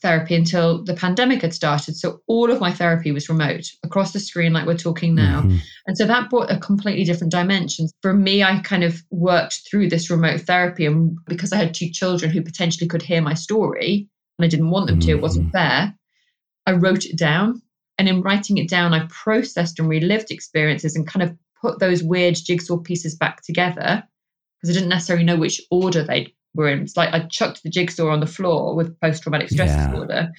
therapy 0.01 0.35
until 0.35 0.83
the 0.83 0.93
pandemic 0.93 1.41
had 1.41 1.53
started. 1.53 1.95
So 1.95 2.21
all 2.27 2.51
of 2.51 2.59
my 2.59 2.71
therapy 2.71 3.11
was 3.11 3.29
remote 3.29 3.65
across 3.83 4.13
the 4.13 4.19
screen, 4.19 4.53
like 4.53 4.65
we're 4.65 4.77
talking 4.77 5.15
now. 5.15 5.41
Mm-hmm. 5.41 5.57
And 5.87 5.97
so 5.97 6.05
that 6.05 6.29
brought 6.29 6.51
a 6.51 6.57
completely 6.57 7.03
different 7.03 7.31
dimension. 7.31 7.87
For 8.01 8.13
me, 8.13 8.43
I 8.43 8.59
kind 8.59 8.83
of 8.83 9.01
worked 9.09 9.61
through 9.69 9.89
this 9.89 10.09
remote 10.09 10.41
therapy. 10.41 10.85
And 10.85 11.17
because 11.25 11.53
I 11.53 11.57
had 11.57 11.73
two 11.73 11.89
children 11.89 12.31
who 12.31 12.41
potentially 12.41 12.87
could 12.87 13.01
hear 13.01 13.21
my 13.21 13.33
story, 13.33 14.07
and 14.37 14.45
I 14.45 14.47
didn't 14.47 14.69
want 14.69 14.87
them 14.87 14.99
to, 14.99 15.07
mm-hmm. 15.07 15.17
it 15.17 15.21
wasn't 15.21 15.47
mm-hmm. 15.47 15.57
fair. 15.57 15.95
I 16.65 16.71
wrote 16.73 17.05
it 17.05 17.17
down. 17.17 17.61
And 17.97 18.07
in 18.07 18.21
writing 18.21 18.57
it 18.57 18.69
down, 18.69 18.93
I 18.93 19.07
processed 19.09 19.79
and 19.79 19.89
relived 19.89 20.29
experiences 20.29 20.95
and 20.95 21.07
kind 21.07 21.23
of 21.23 21.35
put 21.61 21.79
those 21.79 22.03
weird 22.03 22.35
jigsaw 22.35 22.77
pieces 22.77 23.15
back 23.15 23.41
together 23.41 24.03
because 24.61 24.75
I 24.75 24.79
didn't 24.79 24.89
necessarily 24.89 25.25
know 25.25 25.37
which 25.37 25.61
order 25.71 26.03
they'd 26.03 26.33
were 26.63 26.69
in. 26.69 26.81
It's 26.81 26.97
like 26.97 27.13
I 27.13 27.21
chucked 27.27 27.63
the 27.63 27.69
jigsaw 27.69 28.09
on 28.09 28.19
the 28.19 28.27
floor 28.27 28.75
with 28.75 28.99
post 28.99 29.23
traumatic 29.23 29.49
stress 29.49 29.69
yeah. 29.69 29.89
disorder. 29.89 30.31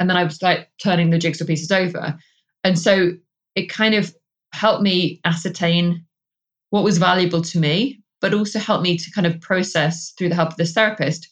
And 0.00 0.08
then 0.08 0.16
I 0.16 0.24
was 0.24 0.42
like 0.42 0.70
turning 0.82 1.10
the 1.10 1.18
jigsaw 1.18 1.44
pieces 1.44 1.70
over. 1.70 2.18
And 2.64 2.78
so 2.78 3.12
it 3.54 3.68
kind 3.68 3.94
of 3.94 4.14
helped 4.52 4.82
me 4.82 5.20
ascertain 5.24 6.04
what 6.70 6.84
was 6.84 6.98
valuable 6.98 7.42
to 7.42 7.58
me, 7.58 8.00
but 8.20 8.34
also 8.34 8.58
helped 8.58 8.82
me 8.82 8.96
to 8.96 9.10
kind 9.12 9.26
of 9.26 9.40
process 9.40 10.12
through 10.16 10.30
the 10.30 10.34
help 10.34 10.50
of 10.50 10.56
this 10.56 10.72
therapist 10.72 11.28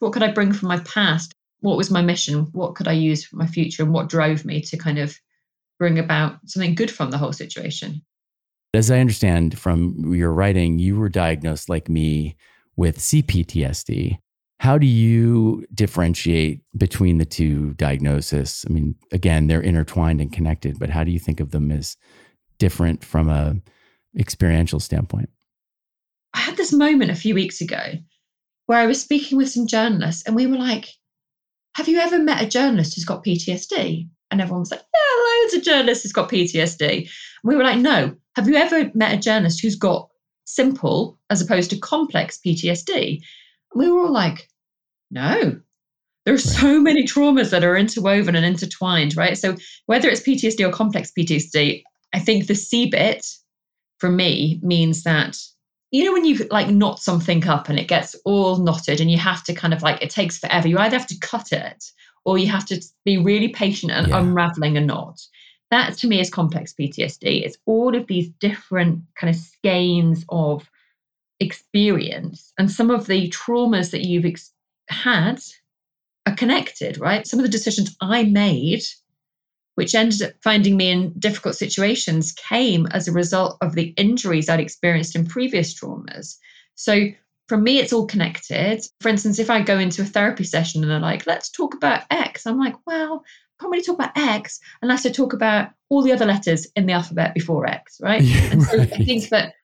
what 0.00 0.12
could 0.12 0.22
I 0.22 0.32
bring 0.32 0.52
from 0.52 0.68
my 0.68 0.80
past? 0.80 1.34
What 1.60 1.76
was 1.76 1.90
my 1.90 2.02
mission? 2.02 2.48
What 2.52 2.74
could 2.74 2.88
I 2.88 2.92
use 2.92 3.24
for 3.24 3.36
my 3.36 3.46
future? 3.46 3.84
And 3.84 3.92
what 3.92 4.08
drove 4.08 4.44
me 4.44 4.60
to 4.62 4.76
kind 4.76 4.98
of 4.98 5.16
bring 5.78 5.98
about 5.98 6.38
something 6.46 6.74
good 6.74 6.90
from 6.90 7.10
the 7.10 7.18
whole 7.18 7.32
situation? 7.32 8.02
As 8.72 8.90
I 8.90 8.98
understand 8.98 9.58
from 9.58 10.14
your 10.14 10.32
writing, 10.32 10.78
you 10.78 10.96
were 10.96 11.08
diagnosed 11.08 11.68
like 11.68 11.88
me 11.88 12.36
with 12.76 12.98
CPTSD. 12.98 14.18
How 14.58 14.76
do 14.76 14.86
you 14.86 15.64
differentiate 15.74 16.60
between 16.76 17.18
the 17.18 17.24
two 17.24 17.72
diagnoses? 17.74 18.64
I 18.68 18.72
mean, 18.72 18.94
again, 19.10 19.46
they're 19.46 19.62
intertwined 19.62 20.20
and 20.20 20.30
connected, 20.30 20.78
but 20.78 20.90
how 20.90 21.02
do 21.02 21.10
you 21.10 21.18
think 21.18 21.40
of 21.40 21.50
them 21.50 21.72
as 21.72 21.96
different 22.58 23.02
from 23.02 23.30
a 23.30 23.56
experiential 24.18 24.78
standpoint? 24.78 25.30
I 26.34 26.40
had 26.40 26.56
this 26.56 26.72
moment 26.72 27.10
a 27.10 27.16
few 27.16 27.34
weeks 27.34 27.60
ago 27.60 27.94
where 28.66 28.78
I 28.78 28.86
was 28.86 29.00
speaking 29.00 29.38
with 29.38 29.48
some 29.48 29.66
journalists 29.66 30.26
and 30.26 30.36
we 30.36 30.46
were 30.46 30.58
like, 30.58 30.88
Have 31.76 31.88
you 31.88 31.98
ever 31.98 32.18
met 32.18 32.42
a 32.42 32.46
journalist 32.46 32.94
who's 32.94 33.04
got 33.04 33.24
PTSD? 33.24 34.08
And 34.30 34.40
everyone 34.40 34.60
was 34.60 34.70
like, 34.70 34.80
Yeah, 34.80 35.42
loads 35.42 35.54
of 35.54 35.62
journalists 35.62 36.04
who's 36.04 36.12
got 36.12 36.30
PTSD. 36.30 36.98
And 36.98 37.08
we 37.42 37.56
were 37.56 37.64
like, 37.64 37.78
No, 37.78 38.14
have 38.36 38.46
you 38.46 38.56
ever 38.56 38.90
met 38.94 39.14
a 39.14 39.18
journalist 39.18 39.60
who's 39.60 39.76
got 39.76 40.09
simple 40.54 41.18
as 41.30 41.40
opposed 41.40 41.70
to 41.70 41.78
complex 41.78 42.38
PTSD? 42.44 43.20
And 43.72 43.80
we 43.80 43.90
were 43.90 44.00
all 44.00 44.12
like, 44.12 44.48
no. 45.10 45.60
There 46.24 46.34
are 46.34 46.38
so 46.38 46.80
many 46.80 47.04
traumas 47.04 47.50
that 47.50 47.64
are 47.64 47.76
interwoven 47.76 48.36
and 48.36 48.44
intertwined, 48.44 49.16
right? 49.16 49.36
So 49.36 49.56
whether 49.86 50.08
it's 50.08 50.22
PTSD 50.22 50.66
or 50.66 50.72
complex 50.72 51.12
PTSD, 51.18 51.82
I 52.12 52.18
think 52.18 52.46
the 52.46 52.54
C 52.54 52.90
bit 52.90 53.26
for 53.98 54.10
me 54.10 54.58
means 54.62 55.04
that 55.04 55.36
you 55.90 56.04
know 56.04 56.12
when 56.12 56.24
you 56.24 56.46
like 56.50 56.68
knot 56.68 57.00
something 57.00 57.46
up 57.46 57.68
and 57.68 57.78
it 57.78 57.88
gets 57.88 58.16
all 58.24 58.56
knotted 58.56 59.00
and 59.00 59.10
you 59.10 59.18
have 59.18 59.44
to 59.44 59.54
kind 59.54 59.74
of 59.74 59.82
like 59.82 60.02
it 60.02 60.10
takes 60.10 60.38
forever 60.38 60.66
you 60.68 60.78
either 60.78 60.96
have 60.96 61.06
to 61.06 61.18
cut 61.18 61.52
it 61.52 61.84
or 62.24 62.38
you 62.38 62.46
have 62.46 62.64
to 62.64 62.80
be 63.04 63.18
really 63.18 63.48
patient 63.48 63.92
and 63.92 64.08
yeah. 64.08 64.18
unraveling 64.18 64.76
a 64.76 64.80
knot 64.80 65.20
that 65.70 65.96
to 65.96 66.08
me 66.08 66.20
is 66.20 66.30
complex 66.30 66.74
ptsd 66.78 67.44
it's 67.44 67.58
all 67.66 67.96
of 67.96 68.06
these 68.06 68.28
different 68.40 69.02
kind 69.18 69.34
of 69.34 69.40
skeins 69.40 70.24
of 70.28 70.68
experience 71.38 72.52
and 72.58 72.70
some 72.70 72.90
of 72.90 73.06
the 73.06 73.28
traumas 73.30 73.92
that 73.92 74.04
you've 74.04 74.26
ex- 74.26 74.52
had 74.88 75.40
are 76.26 76.34
connected, 76.34 76.98
right? 76.98 77.26
Some 77.26 77.40
of 77.40 77.44
the 77.44 77.50
decisions 77.50 77.96
I 78.00 78.24
made, 78.24 78.82
which 79.74 79.94
ended 79.94 80.22
up 80.22 80.32
finding 80.42 80.76
me 80.76 80.90
in 80.90 81.14
difficult 81.18 81.56
situations, 81.56 82.32
came 82.32 82.86
as 82.86 83.08
a 83.08 83.12
result 83.12 83.56
of 83.60 83.74
the 83.74 83.94
injuries 83.96 84.48
I'd 84.48 84.60
experienced 84.60 85.16
in 85.16 85.26
previous 85.26 85.74
traumas. 85.74 86.36
So 86.74 87.08
for 87.48 87.56
me, 87.56 87.78
it's 87.78 87.92
all 87.92 88.06
connected. 88.06 88.84
For 89.00 89.08
instance, 89.08 89.38
if 89.38 89.50
I 89.50 89.62
go 89.62 89.78
into 89.78 90.02
a 90.02 90.06
therapy 90.06 90.44
session 90.44 90.82
and 90.82 90.90
they're 90.90 91.00
like, 91.00 91.26
let's 91.26 91.50
talk 91.50 91.74
about 91.74 92.04
X, 92.10 92.46
I'm 92.46 92.58
like, 92.58 92.76
well, 92.86 93.24
can't 93.60 93.70
really 93.70 93.84
talk 93.84 93.96
about 93.96 94.16
X 94.16 94.60
unless 94.80 95.04
I 95.04 95.10
talk 95.10 95.32
about 95.32 95.70
all 95.88 96.02
the 96.02 96.12
other 96.12 96.26
letters 96.26 96.66
in 96.74 96.86
the 96.86 96.94
alphabet 96.94 97.34
before 97.34 97.66
X, 97.66 98.00
right? 98.02 98.22
Yeah, 98.22 98.52
and 98.52 98.62
so 98.62 98.78
right. 98.78 98.92
I 98.92 99.04
think 99.04 99.28
that 99.28 99.54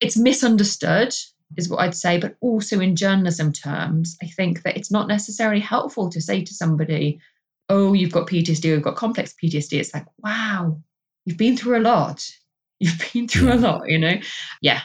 it's 0.00 0.16
misunderstood 0.16 1.14
is 1.56 1.68
what 1.68 1.80
I'd 1.80 1.94
say. 1.94 2.18
But 2.18 2.36
also 2.40 2.80
in 2.80 2.96
journalism 2.96 3.52
terms, 3.52 4.16
I 4.22 4.26
think 4.26 4.62
that 4.62 4.76
it's 4.76 4.90
not 4.90 5.08
necessarily 5.08 5.60
helpful 5.60 6.10
to 6.10 6.20
say 6.20 6.44
to 6.44 6.54
somebody, 6.54 7.20
oh, 7.68 7.92
you've 7.92 8.12
got 8.12 8.28
PTSD, 8.28 8.64
you've 8.64 8.82
got 8.82 8.96
complex 8.96 9.34
PTSD. 9.42 9.78
It's 9.78 9.94
like, 9.94 10.06
wow, 10.18 10.80
you've 11.24 11.38
been 11.38 11.56
through 11.56 11.78
a 11.78 11.82
lot. 11.82 12.28
You've 12.82 13.12
been 13.12 13.28
through 13.28 13.48
yeah. 13.48 13.56
a 13.56 13.60
lot, 13.60 13.90
you 13.90 13.98
know? 13.98 14.14
Yeah. 14.62 14.80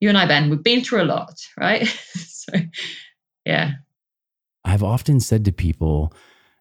You 0.00 0.08
and 0.08 0.16
I, 0.16 0.24
Ben, 0.24 0.48
we've 0.48 0.62
been 0.62 0.82
through 0.82 1.02
a 1.02 1.04
lot, 1.04 1.38
right? 1.58 1.86
so, 2.14 2.52
yeah. 3.44 3.72
I've 4.64 4.82
often 4.82 5.20
said 5.20 5.44
to 5.44 5.52
people 5.52 6.14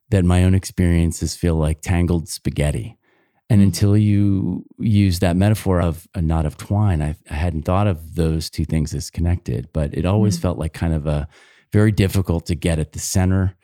that 0.09 0.25
my 0.25 0.43
own 0.43 0.55
experiences 0.55 1.35
feel 1.35 1.55
like 1.55 1.81
tangled 1.81 2.27
spaghetti. 2.27 2.97
And 3.49 3.61
until 3.61 3.97
you 3.97 4.63
use 4.77 5.19
that 5.19 5.35
metaphor 5.35 5.81
of 5.81 6.07
a 6.13 6.21
knot 6.21 6.45
of 6.45 6.57
twine, 6.57 7.01
I, 7.01 7.15
I 7.29 7.33
hadn't 7.33 7.63
thought 7.63 7.87
of 7.87 8.15
those 8.15 8.49
two 8.49 8.65
things 8.65 8.93
as 8.93 9.09
connected, 9.09 9.69
but 9.73 9.93
it 9.93 10.05
always 10.05 10.37
mm 10.37 10.41
felt 10.41 10.57
like 10.57 10.73
kind 10.73 10.93
of 10.93 11.05
a 11.05 11.27
very 11.73 11.91
difficult 11.91 12.45
to 12.45 12.55
get 12.55 12.79
at 12.79 12.93
the 12.93 12.99
center 12.99 13.55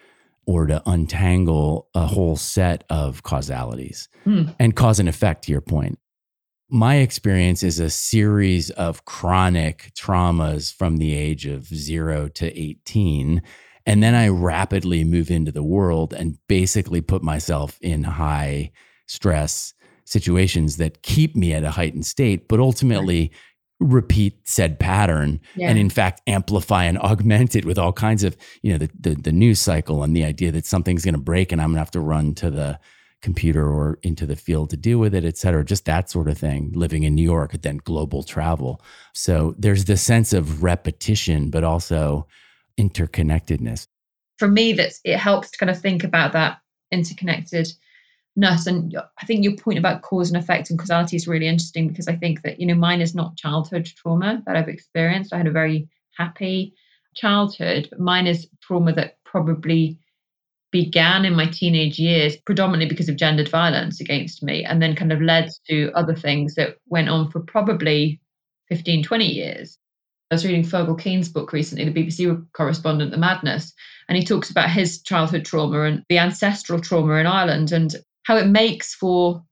or 0.45 0.65
to 0.67 0.81
untangle 0.85 1.87
a 1.95 2.05
whole 2.05 2.35
set 2.35 2.83
of 2.89 3.23
causalities 3.23 4.09
mm. 4.25 4.53
and 4.59 4.75
cause 4.75 4.99
and 4.99 5.09
effect, 5.09 5.43
to 5.43 5.51
your 5.51 5.61
point. 5.61 5.97
My 6.69 6.95
experience 6.95 7.63
is 7.63 7.79
a 7.79 7.89
series 7.89 8.69
of 8.71 9.05
chronic 9.05 9.91
traumas 9.97 10.73
from 10.73 10.97
the 10.97 11.15
age 11.15 11.45
of 11.45 11.65
zero 11.67 12.27
to 12.29 12.59
18. 12.59 13.41
And 13.85 14.01
then 14.01 14.15
I 14.15 14.29
rapidly 14.29 15.03
move 15.03 15.29
into 15.29 15.51
the 15.51 15.63
world 15.63 16.13
and 16.13 16.37
basically 16.47 17.01
put 17.01 17.21
myself 17.21 17.77
in 17.81 18.03
high 18.03 18.71
stress 19.07 19.73
situations 20.05 20.77
that 20.77 21.01
keep 21.03 21.35
me 21.35 21.53
at 21.53 21.63
a 21.63 21.71
heightened 21.71 22.05
state, 22.05 22.47
but 22.47 22.59
ultimately 22.59 23.31
repeat 23.79 24.39
said 24.47 24.79
pattern 24.79 25.39
yeah. 25.55 25.69
and 25.69 25.77
in 25.77 25.89
fact 25.89 26.21
amplify 26.27 26.85
and 26.85 26.97
augment 26.99 27.55
it 27.55 27.65
with 27.65 27.77
all 27.77 27.91
kinds 27.91 28.23
of, 28.23 28.37
you 28.61 28.71
know, 28.71 28.77
the, 28.77 28.89
the, 28.97 29.15
the 29.15 29.31
news 29.31 29.59
cycle 29.59 30.01
and 30.01 30.15
the 30.15 30.23
idea 30.23 30.51
that 30.51 30.65
something's 30.65 31.03
going 31.03 31.13
to 31.13 31.19
break 31.19 31.51
and 31.51 31.61
I'm 31.61 31.69
going 31.69 31.75
to 31.75 31.81
have 31.81 31.91
to 31.91 31.99
run 31.99 32.33
to 32.35 32.49
the 32.49 32.79
computer 33.21 33.67
or 33.67 33.99
into 34.03 34.25
the 34.25 34.35
field 34.35 34.69
to 34.69 34.77
deal 34.77 34.99
with 34.99 35.13
it, 35.13 35.25
et 35.25 35.35
cetera, 35.35 35.65
just 35.65 35.85
that 35.85 36.09
sort 36.09 36.29
of 36.29 36.37
thing, 36.37 36.71
living 36.73 37.03
in 37.03 37.15
New 37.15 37.23
York, 37.23 37.51
then 37.61 37.77
global 37.83 38.23
travel. 38.23 38.81
So 39.13 39.55
there's 39.57 39.85
this 39.85 40.01
sense 40.01 40.31
of 40.31 40.63
repetition, 40.63 41.49
but 41.49 41.63
also 41.63 42.27
interconnectedness. 42.79 43.87
For 44.37 44.47
me, 44.47 44.73
that's 44.73 44.99
it 45.03 45.17
helps 45.17 45.51
to 45.51 45.57
kind 45.57 45.69
of 45.69 45.79
think 45.79 46.03
about 46.03 46.33
that 46.33 46.59
interconnectedness. 46.93 47.77
and 48.67 48.97
i 49.21 49.25
think 49.25 49.43
your 49.43 49.55
point 49.55 49.79
about 49.79 50.01
cause 50.01 50.29
and 50.29 50.37
effect 50.37 50.69
and 50.69 50.77
causality 50.77 51.15
is 51.15 51.27
really 51.27 51.47
interesting 51.47 51.87
because 51.87 52.07
i 52.07 52.15
think 52.15 52.41
that 52.41 52.59
you 52.59 52.65
know 52.65 52.75
mine 52.75 53.01
is 53.01 53.15
not 53.15 53.37
childhood 53.37 53.85
trauma 53.85 54.41
that 54.45 54.55
i've 54.55 54.67
experienced 54.67 55.33
i 55.33 55.37
had 55.37 55.47
a 55.47 55.51
very 55.51 55.87
happy 56.17 56.73
childhood 57.15 57.87
but 57.89 57.99
mine 57.99 58.27
is 58.27 58.47
trauma 58.61 58.93
that 58.93 59.17
probably 59.23 59.97
began 60.71 61.23
in 61.23 61.33
my 61.33 61.47
teenage 61.47 61.97
years 61.97 62.35
predominantly 62.45 62.89
because 62.89 63.07
of 63.07 63.15
gendered 63.15 63.47
violence 63.47 64.01
against 64.01 64.43
me 64.43 64.65
and 64.65 64.81
then 64.81 64.95
kind 64.95 65.13
of 65.13 65.21
led 65.21 65.49
to 65.67 65.89
other 65.95 66.15
things 66.15 66.55
that 66.55 66.77
went 66.87 67.07
on 67.07 67.31
for 67.31 67.39
probably 67.39 68.19
15 68.67 69.03
20 69.03 69.25
years 69.25 69.77
I 70.31 70.35
was 70.35 70.45
reading 70.45 70.63
Fergal 70.63 70.99
Keane's 70.99 71.29
book 71.29 71.53
recently, 71.53 71.87
the 71.87 72.03
BBC 72.03 72.45
correspondent, 72.53 73.11
The 73.11 73.17
Madness, 73.17 73.73
and 74.09 74.17
he 74.17 74.23
talks 74.23 74.49
about 74.49 74.71
his 74.71 75.01
childhood 75.01 75.45
trauma 75.45 75.81
and 75.81 76.03
the 76.09 76.17
ancestral 76.17 76.79
trauma 76.79 77.13
in 77.15 77.27
Ireland. 77.27 77.71
And 77.71 77.95
how 78.25 78.37
it 78.37 78.47
makes 78.47 78.93
for 78.93 79.43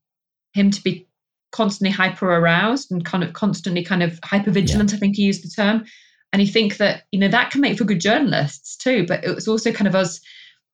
him 0.52 0.70
to 0.70 0.82
be 0.82 1.08
constantly 1.52 1.92
hyper 1.92 2.28
aroused 2.30 2.90
and 2.90 3.04
kind 3.04 3.22
of 3.24 3.32
constantly 3.32 3.84
kind 3.84 4.02
of 4.02 4.18
hyper 4.24 4.50
vigilant 4.50 4.90
yeah. 4.90 4.96
i 4.96 4.98
think 4.98 5.14
he 5.14 5.22
used 5.22 5.44
the 5.44 5.48
term 5.48 5.84
and 6.32 6.42
he 6.42 6.48
think 6.48 6.78
that 6.78 7.04
you 7.12 7.20
know 7.20 7.28
that 7.28 7.52
can 7.52 7.60
make 7.60 7.78
for 7.78 7.84
good 7.84 8.00
journalists 8.00 8.76
too 8.76 9.06
but 9.06 9.24
it 9.24 9.32
was 9.32 9.46
also 9.46 9.72
kind 9.72 9.86
of 9.86 9.94
us 9.94 10.20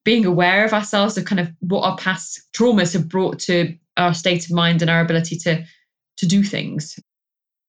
being 0.05 0.25
aware 0.25 0.65
of 0.65 0.73
ourselves 0.73 1.19
of 1.19 1.27
kind 1.27 1.39
of 1.39 1.51
what 1.61 1.83
our 1.83 1.99
past 1.99 2.41
traumas 2.57 2.95
have 2.95 3.11
brought 3.11 3.39
to 3.39 3.77
our 3.99 4.15
state 4.15 4.47
of 4.47 4.53
mind 4.53 4.81
and 4.81 4.91
our 4.91 5.03
ability 5.03 5.37
to 5.37 5.63
to 6.17 6.27
do 6.27 6.43
things 6.43 6.99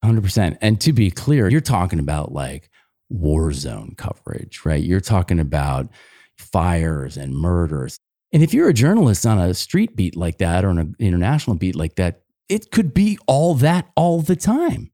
100% 0.04 0.58
and 0.62 0.82
to 0.82 0.94
be 0.94 1.12
clear 1.12 1.48
you're 1.48 1.62
talking 1.62 2.00
about 2.00 2.32
like 2.32 2.70
war 3.10 3.52
zone 3.52 3.94
coverage 3.98 4.62
right 4.66 4.84
you're 4.84 5.00
talking 5.00 5.40
about 5.40 5.90
fires 6.38 7.18
and 7.18 7.36
murders 7.36 7.98
and 8.34 8.44
if 8.44 8.54
you're 8.54 8.70
a 8.70 8.74
journalist 8.74 9.26
on 9.26 9.40
a 9.40 9.54
street 9.54 9.96
beat 9.96 10.16
like 10.16 10.38
that 10.38 10.64
or 10.64 10.70
an 10.70 10.96
international 11.00 11.58
beat 11.58 11.76
like 11.76 11.96
that, 11.96 12.22
it 12.48 12.72
could 12.72 12.94
be 12.94 13.18
all 13.28 13.56
that 13.56 13.90
all 13.96 14.22
the 14.22 14.36
time. 14.36 14.92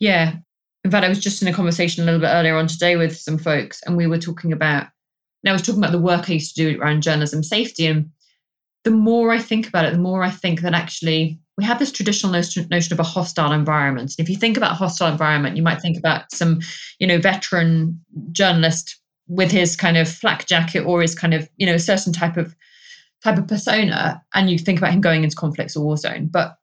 Yeah. 0.00 0.34
In 0.84 0.90
fact, 0.90 1.04
I 1.04 1.08
was 1.08 1.20
just 1.20 1.42
in 1.42 1.48
a 1.48 1.52
conversation 1.52 2.02
a 2.02 2.06
little 2.06 2.20
bit 2.20 2.28
earlier 2.28 2.56
on 2.56 2.66
today 2.66 2.96
with 2.96 3.16
some 3.16 3.38
folks, 3.38 3.82
and 3.82 3.96
we 3.96 4.08
were 4.08 4.18
talking 4.18 4.52
about, 4.52 4.88
and 5.44 5.50
I 5.50 5.52
was 5.52 5.62
talking 5.62 5.80
about 5.80 5.92
the 5.92 5.98
work 6.00 6.28
I 6.28 6.34
used 6.34 6.56
to 6.56 6.72
do 6.72 6.80
around 6.80 7.02
journalism 7.02 7.44
safety. 7.44 7.86
And 7.86 8.10
the 8.84 8.90
more 8.90 9.30
I 9.30 9.38
think 9.38 9.68
about 9.68 9.84
it, 9.84 9.92
the 9.92 9.98
more 9.98 10.22
I 10.22 10.30
think 10.30 10.60
that 10.62 10.74
actually 10.74 11.38
we 11.56 11.64
have 11.64 11.78
this 11.78 11.92
traditional 11.92 12.32
notion, 12.32 12.66
notion 12.70 12.92
of 12.92 13.00
a 13.00 13.04
hostile 13.04 13.52
environment. 13.52 14.14
And 14.16 14.24
if 14.24 14.30
you 14.30 14.36
think 14.36 14.56
about 14.56 14.72
a 14.72 14.76
hostile 14.76 15.10
environment, 15.10 15.56
you 15.56 15.62
might 15.62 15.80
think 15.80 15.98
about 15.98 16.32
some, 16.32 16.60
you 16.98 17.06
know, 17.06 17.18
veteran 17.18 18.00
journalist 18.32 18.98
with 19.28 19.50
his 19.50 19.76
kind 19.76 19.96
of 19.96 20.08
flak 20.08 20.46
jacket 20.46 20.80
or 20.80 21.02
his 21.02 21.14
kind 21.14 21.34
of, 21.34 21.48
you 21.56 21.66
know, 21.66 21.74
a 21.74 21.78
certain 21.78 22.12
type 22.12 22.36
of 22.36 22.56
type 23.22 23.38
of 23.38 23.46
persona 23.46 24.20
and 24.34 24.50
you 24.50 24.58
think 24.58 24.78
about 24.78 24.92
him 24.92 25.00
going 25.00 25.22
into 25.22 25.36
conflicts 25.36 25.76
or 25.76 25.84
war 25.84 25.96
zone. 25.96 26.26
But 26.26 26.56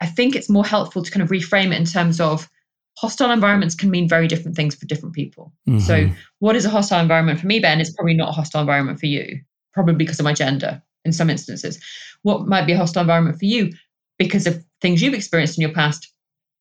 I 0.00 0.06
think 0.06 0.34
it's 0.34 0.48
more 0.48 0.64
helpful 0.64 1.02
to 1.02 1.10
kind 1.10 1.22
of 1.22 1.28
reframe 1.28 1.72
it 1.72 1.78
in 1.78 1.84
terms 1.84 2.20
of 2.20 2.48
hostile 2.96 3.30
environments 3.30 3.74
can 3.74 3.90
mean 3.90 4.08
very 4.08 4.26
different 4.26 4.56
things 4.56 4.74
for 4.74 4.86
different 4.86 5.14
people. 5.14 5.52
Mm-hmm. 5.68 5.80
So, 5.80 6.08
what 6.38 6.56
is 6.56 6.64
a 6.64 6.70
hostile 6.70 7.00
environment 7.00 7.40
for 7.40 7.46
me, 7.46 7.60
Ben, 7.60 7.80
is 7.80 7.90
probably 7.90 8.14
not 8.14 8.30
a 8.30 8.32
hostile 8.32 8.60
environment 8.60 9.00
for 9.00 9.06
you, 9.06 9.40
probably 9.74 9.94
because 9.94 10.18
of 10.18 10.24
my 10.24 10.32
gender 10.32 10.82
in 11.08 11.12
some 11.12 11.30
instances. 11.30 11.82
What 12.22 12.46
might 12.46 12.66
be 12.66 12.72
a 12.72 12.76
hostile 12.76 13.02
environment 13.02 13.38
for 13.38 13.46
you 13.46 13.72
because 14.18 14.46
of 14.46 14.64
things 14.80 15.02
you've 15.02 15.14
experienced 15.14 15.58
in 15.58 15.62
your 15.62 15.72
past, 15.72 16.12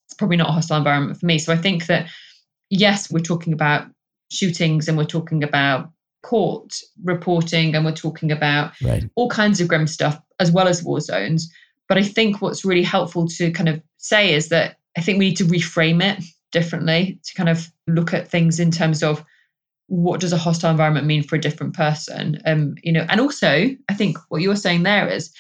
it's 0.08 0.14
probably 0.14 0.38
not 0.38 0.50
a 0.50 0.54
hostile 0.54 0.78
environment 0.78 1.20
for 1.20 1.26
me. 1.26 1.38
So 1.38 1.54
I 1.54 1.58
think 1.58 1.88
that, 1.88 2.10
yes, 2.70 3.12
we're 3.12 3.20
talking 3.20 3.54
about 3.54 3.88
shootings 4.32 4.88
and 4.88 4.98
we're 4.98 5.06
talking 5.06 5.44
about 5.44 5.92
court 6.24 6.74
reporting 7.04 7.76
and 7.76 7.86
we're 7.86 7.92
talking 7.92 8.32
about 8.32 8.74
right. 8.82 9.10
all 9.16 9.30
kinds 9.30 9.62
of 9.62 9.68
grim 9.68 9.88
stuff 9.88 10.20
as 10.40 10.52
well 10.52 10.68
as 10.68 10.84
war 10.84 11.00
zones. 11.00 11.52
But 11.88 11.98
I 11.98 12.04
think 12.04 12.42
what's 12.42 12.66
really 12.66 12.84
helpful 12.84 13.28
to 13.28 13.52
kind 13.52 13.70
of 13.70 13.82
say 13.98 14.34
is 14.34 14.50
that 14.50 14.78
I 14.98 15.02
think 15.02 15.20
we 15.20 15.30
need 15.30 15.38
to 15.38 15.46
reframe 15.46 16.04
it 16.04 16.24
differently 16.52 17.20
to 17.24 17.34
kind 17.36 17.50
of 17.50 17.68
look 17.88 18.14
at 18.14 18.28
things 18.28 18.60
in 18.60 18.72
terms 18.72 19.04
of 19.04 19.24
what 19.88 20.20
does 20.20 20.34
a 20.34 20.38
hostile 20.38 20.72
environment 20.72 21.08
mean 21.08 21.24
for 21.24 21.36
a 21.36 21.42
different 21.42 21.74
person? 21.74 22.42
Um 22.46 22.76
you 22.84 22.92
know 22.92 23.06
and 23.10 23.20
also 23.20 23.70
i 23.90 23.94
think 23.94 24.18
what 24.30 24.42
you're 24.42 24.56
saying 24.56 24.84
there 24.84 25.08
is 25.08 25.32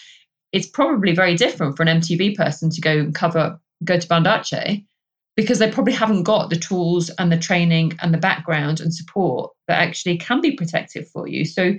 it's 0.51 0.67
probably 0.67 1.13
very 1.13 1.35
different 1.35 1.75
for 1.75 1.83
an 1.83 1.99
mtv 2.01 2.35
person 2.35 2.69
to 2.69 2.81
go 2.81 2.91
and 2.91 3.13
cover 3.13 3.59
go 3.83 3.99
to 3.99 4.07
Banda 4.07 4.29
Aceh 4.29 4.83
because 5.35 5.59
they 5.59 5.69
probably 5.69 5.93
haven't 5.93 6.23
got 6.23 6.49
the 6.49 6.55
tools 6.55 7.11
and 7.19 7.31
the 7.31 7.37
training 7.37 7.93
and 8.01 8.11
the 8.13 8.17
background 8.17 8.79
and 8.79 8.93
support 8.93 9.51
that 9.67 9.79
actually 9.79 10.17
can 10.17 10.41
be 10.41 10.51
protective 10.51 11.07
for 11.09 11.27
you. 11.27 11.45
So 11.45 11.75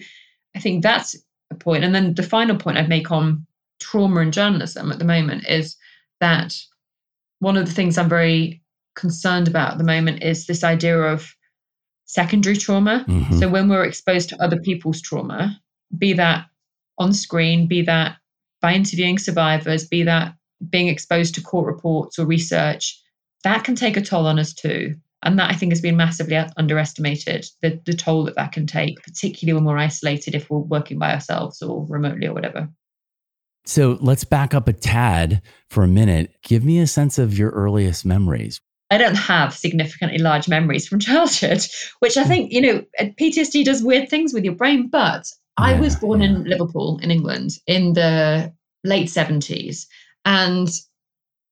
i 0.57 0.61
think 0.61 0.83
that's 0.83 1.17
a 1.51 1.55
point. 1.55 1.85
And 1.85 1.95
then 1.95 2.15
the 2.15 2.23
final 2.23 2.57
point 2.57 2.79
i'd 2.79 2.89
make 2.89 3.11
on 3.11 3.47
trauma 3.81 4.21
and 4.21 4.33
journalism 4.33 4.91
at 4.93 4.99
the 4.99 5.05
moment 5.05 5.47
is 5.49 5.77
that 6.21 6.55
one 7.41 7.57
of 7.57 7.67
the 7.67 7.73
things 7.73 7.97
i'm 7.97 8.09
very 8.09 8.63
concerned 8.97 9.49
about 9.49 9.73
at 9.73 9.79
the 9.79 9.85
moment 9.85 10.23
is 10.23 10.47
this 10.47 10.65
idea 10.65 10.99
of 10.99 11.35
secondary 12.09 12.57
trauma. 12.57 13.05
Mm-hmm. 13.07 13.39
So 13.39 13.49
when 13.49 13.69
we're 13.69 13.85
exposed 13.85 14.31
to 14.31 14.43
other 14.43 14.59
people's 14.59 15.01
trauma, 15.01 15.61
be 15.97 16.15
that 16.15 16.47
on 16.97 17.13
screen, 17.13 17.69
be 17.69 17.83
that 17.83 18.17
by 18.61 18.75
interviewing 18.75 19.19
survivors, 19.19 19.87
be 19.87 20.03
that 20.03 20.35
being 20.69 20.89
exposed 20.89 21.35
to 21.37 21.43
court 21.43 21.67
reports 21.67 22.19
or 22.19 22.27
research, 22.27 23.01
that 23.45 23.63
can 23.63 23.77
take 23.77 23.97
a 23.97 24.03
toll 24.03 24.27
on 24.27 24.39
us 24.39 24.53
too. 24.53 24.97
And 25.23 25.39
that 25.39 25.51
I 25.51 25.55
think 25.55 25.73
has 25.73 25.81
been 25.81 25.97
massively 25.97 26.37
underestimated, 26.57 27.47
the, 27.61 27.81
the 27.85 27.93
toll 27.93 28.25
that 28.25 28.37
that 28.37 28.53
can 28.53 28.67
take, 28.67 29.03
particularly 29.03 29.55
when 29.55 29.65
we're 29.65 29.77
isolated 29.77 30.35
if 30.35 30.49
we're 30.49 30.59
working 30.59 30.99
by 30.99 31.13
ourselves 31.13 31.61
or 31.61 31.85
remotely 31.87 32.29
or 32.29 32.35
whatever. 32.35 32.69
So 33.65 33.99
let's 34.01 34.25
back 34.25 34.55
up 34.55 34.69
a 34.69 34.73
tad 34.73 35.43
for 35.69 35.83
a 35.83 35.89
minute. 35.89 36.37
Give 36.43 36.65
me 36.65 36.79
a 36.79 36.87
sense 36.87 37.19
of 37.19 37.37
your 37.37 37.51
earliest 37.51 38.05
memories. 38.05 38.61
I 38.91 38.99
don't 38.99 39.17
have 39.17 39.55
significantly 39.55 40.19
large 40.19 40.49
memories 40.49 40.89
from 40.89 40.99
childhood, 41.11 41.61
which 42.01 42.17
I 42.17 42.25
think, 42.25 42.53
you 42.53 42.61
know, 42.61 42.85
PTSD 43.01 43.65
does 43.65 43.83
weird 43.83 44.09
things 44.09 44.33
with 44.33 44.45
your 44.45 44.55
brain. 44.55 44.89
But 44.89 45.31
yeah, 45.59 45.67
I 45.67 45.81
was 45.81 45.97
born 45.97 46.21
yeah. 46.21 46.29
in 46.29 46.45
Liverpool, 46.45 46.99
in 47.03 47.11
England, 47.11 47.59
in 47.67 47.93
the 47.95 48.53
late 48.85 49.09
70s. 49.09 49.87
And 50.25 50.69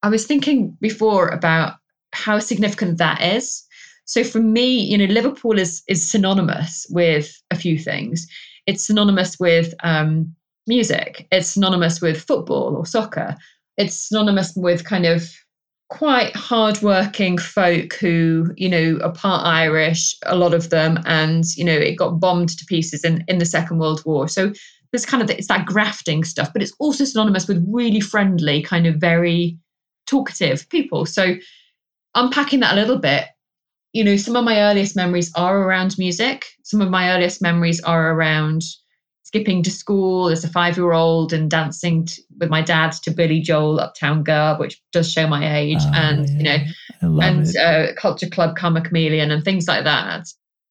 I 0.02 0.08
was 0.08 0.26
thinking 0.26 0.76
before 0.80 1.28
about 1.28 1.74
how 2.12 2.38
significant 2.38 2.98
that 2.98 3.20
is. 3.20 3.64
So 4.04 4.22
for 4.22 4.38
me, 4.38 4.78
you 4.78 4.96
know, 4.96 5.12
Liverpool 5.12 5.58
is 5.58 5.82
is 5.88 6.08
synonymous 6.08 6.86
with 6.90 7.42
a 7.50 7.56
few 7.56 7.78
things. 7.78 8.26
It's 8.66 8.86
synonymous 8.86 9.38
with 9.38 9.74
um, 9.82 10.34
music. 10.66 11.26
It's 11.32 11.48
synonymous 11.48 12.00
with 12.00 12.20
football 12.22 12.76
or 12.76 12.86
soccer. 12.86 13.36
It's 13.76 14.08
synonymous 14.08 14.54
with 14.56 14.84
kind 14.84 15.06
of 15.06 15.28
quite 15.88 16.34
hardworking 16.34 17.38
folk 17.38 17.94
who, 17.94 18.52
you 18.56 18.68
know, 18.68 18.98
are 19.02 19.12
part 19.12 19.46
Irish, 19.46 20.16
a 20.24 20.36
lot 20.36 20.54
of 20.54 20.70
them, 20.70 20.98
and 21.06 21.44
you 21.56 21.64
know, 21.64 21.72
it 21.72 21.96
got 21.96 22.20
bombed 22.20 22.50
to 22.50 22.64
pieces 22.66 23.04
in 23.04 23.24
in 23.28 23.38
the 23.38 23.46
Second 23.46 23.78
World 23.78 24.02
War. 24.04 24.28
So 24.28 24.52
there's 24.90 25.06
kind 25.06 25.22
of 25.22 25.30
it's 25.30 25.48
that 25.48 25.66
grafting 25.66 26.24
stuff, 26.24 26.52
but 26.52 26.62
it's 26.62 26.74
also 26.78 27.04
synonymous 27.04 27.48
with 27.48 27.64
really 27.68 28.00
friendly, 28.00 28.62
kind 28.62 28.86
of 28.86 28.96
very 28.96 29.58
talkative 30.06 30.68
people. 30.68 31.06
So 31.06 31.36
unpacking 32.14 32.60
that 32.60 32.72
a 32.72 32.80
little 32.80 32.98
bit, 32.98 33.26
you 33.92 34.04
know, 34.04 34.16
some 34.16 34.36
of 34.36 34.44
my 34.44 34.62
earliest 34.62 34.96
memories 34.96 35.32
are 35.34 35.58
around 35.62 35.96
music. 35.98 36.46
Some 36.62 36.80
of 36.80 36.90
my 36.90 37.10
earliest 37.10 37.42
memories 37.42 37.80
are 37.82 38.12
around 38.12 38.62
skipping 39.36 39.62
to 39.62 39.70
school 39.70 40.30
as 40.30 40.44
a 40.44 40.48
five 40.48 40.76
year 40.76 40.92
old 40.92 41.32
and 41.32 41.50
dancing 41.50 42.08
with 42.38 42.48
my 42.48 42.62
dad 42.62 42.92
to 42.92 43.10
Billy 43.10 43.40
Joel, 43.40 43.80
Uptown 43.80 44.22
Girl, 44.22 44.56
which 44.58 44.80
does 44.92 45.12
show 45.12 45.26
my 45.26 45.58
age, 45.58 45.78
oh, 45.80 45.92
and 45.94 46.28
yeah. 46.28 46.36
you 46.36 46.42
know, 47.02 47.20
and 47.20 47.56
uh, 47.56 47.92
Culture 47.98 48.28
Club, 48.28 48.56
Karma 48.56 48.80
Chameleon, 48.80 49.30
and 49.30 49.44
things 49.44 49.68
like 49.68 49.84
that. 49.84 50.26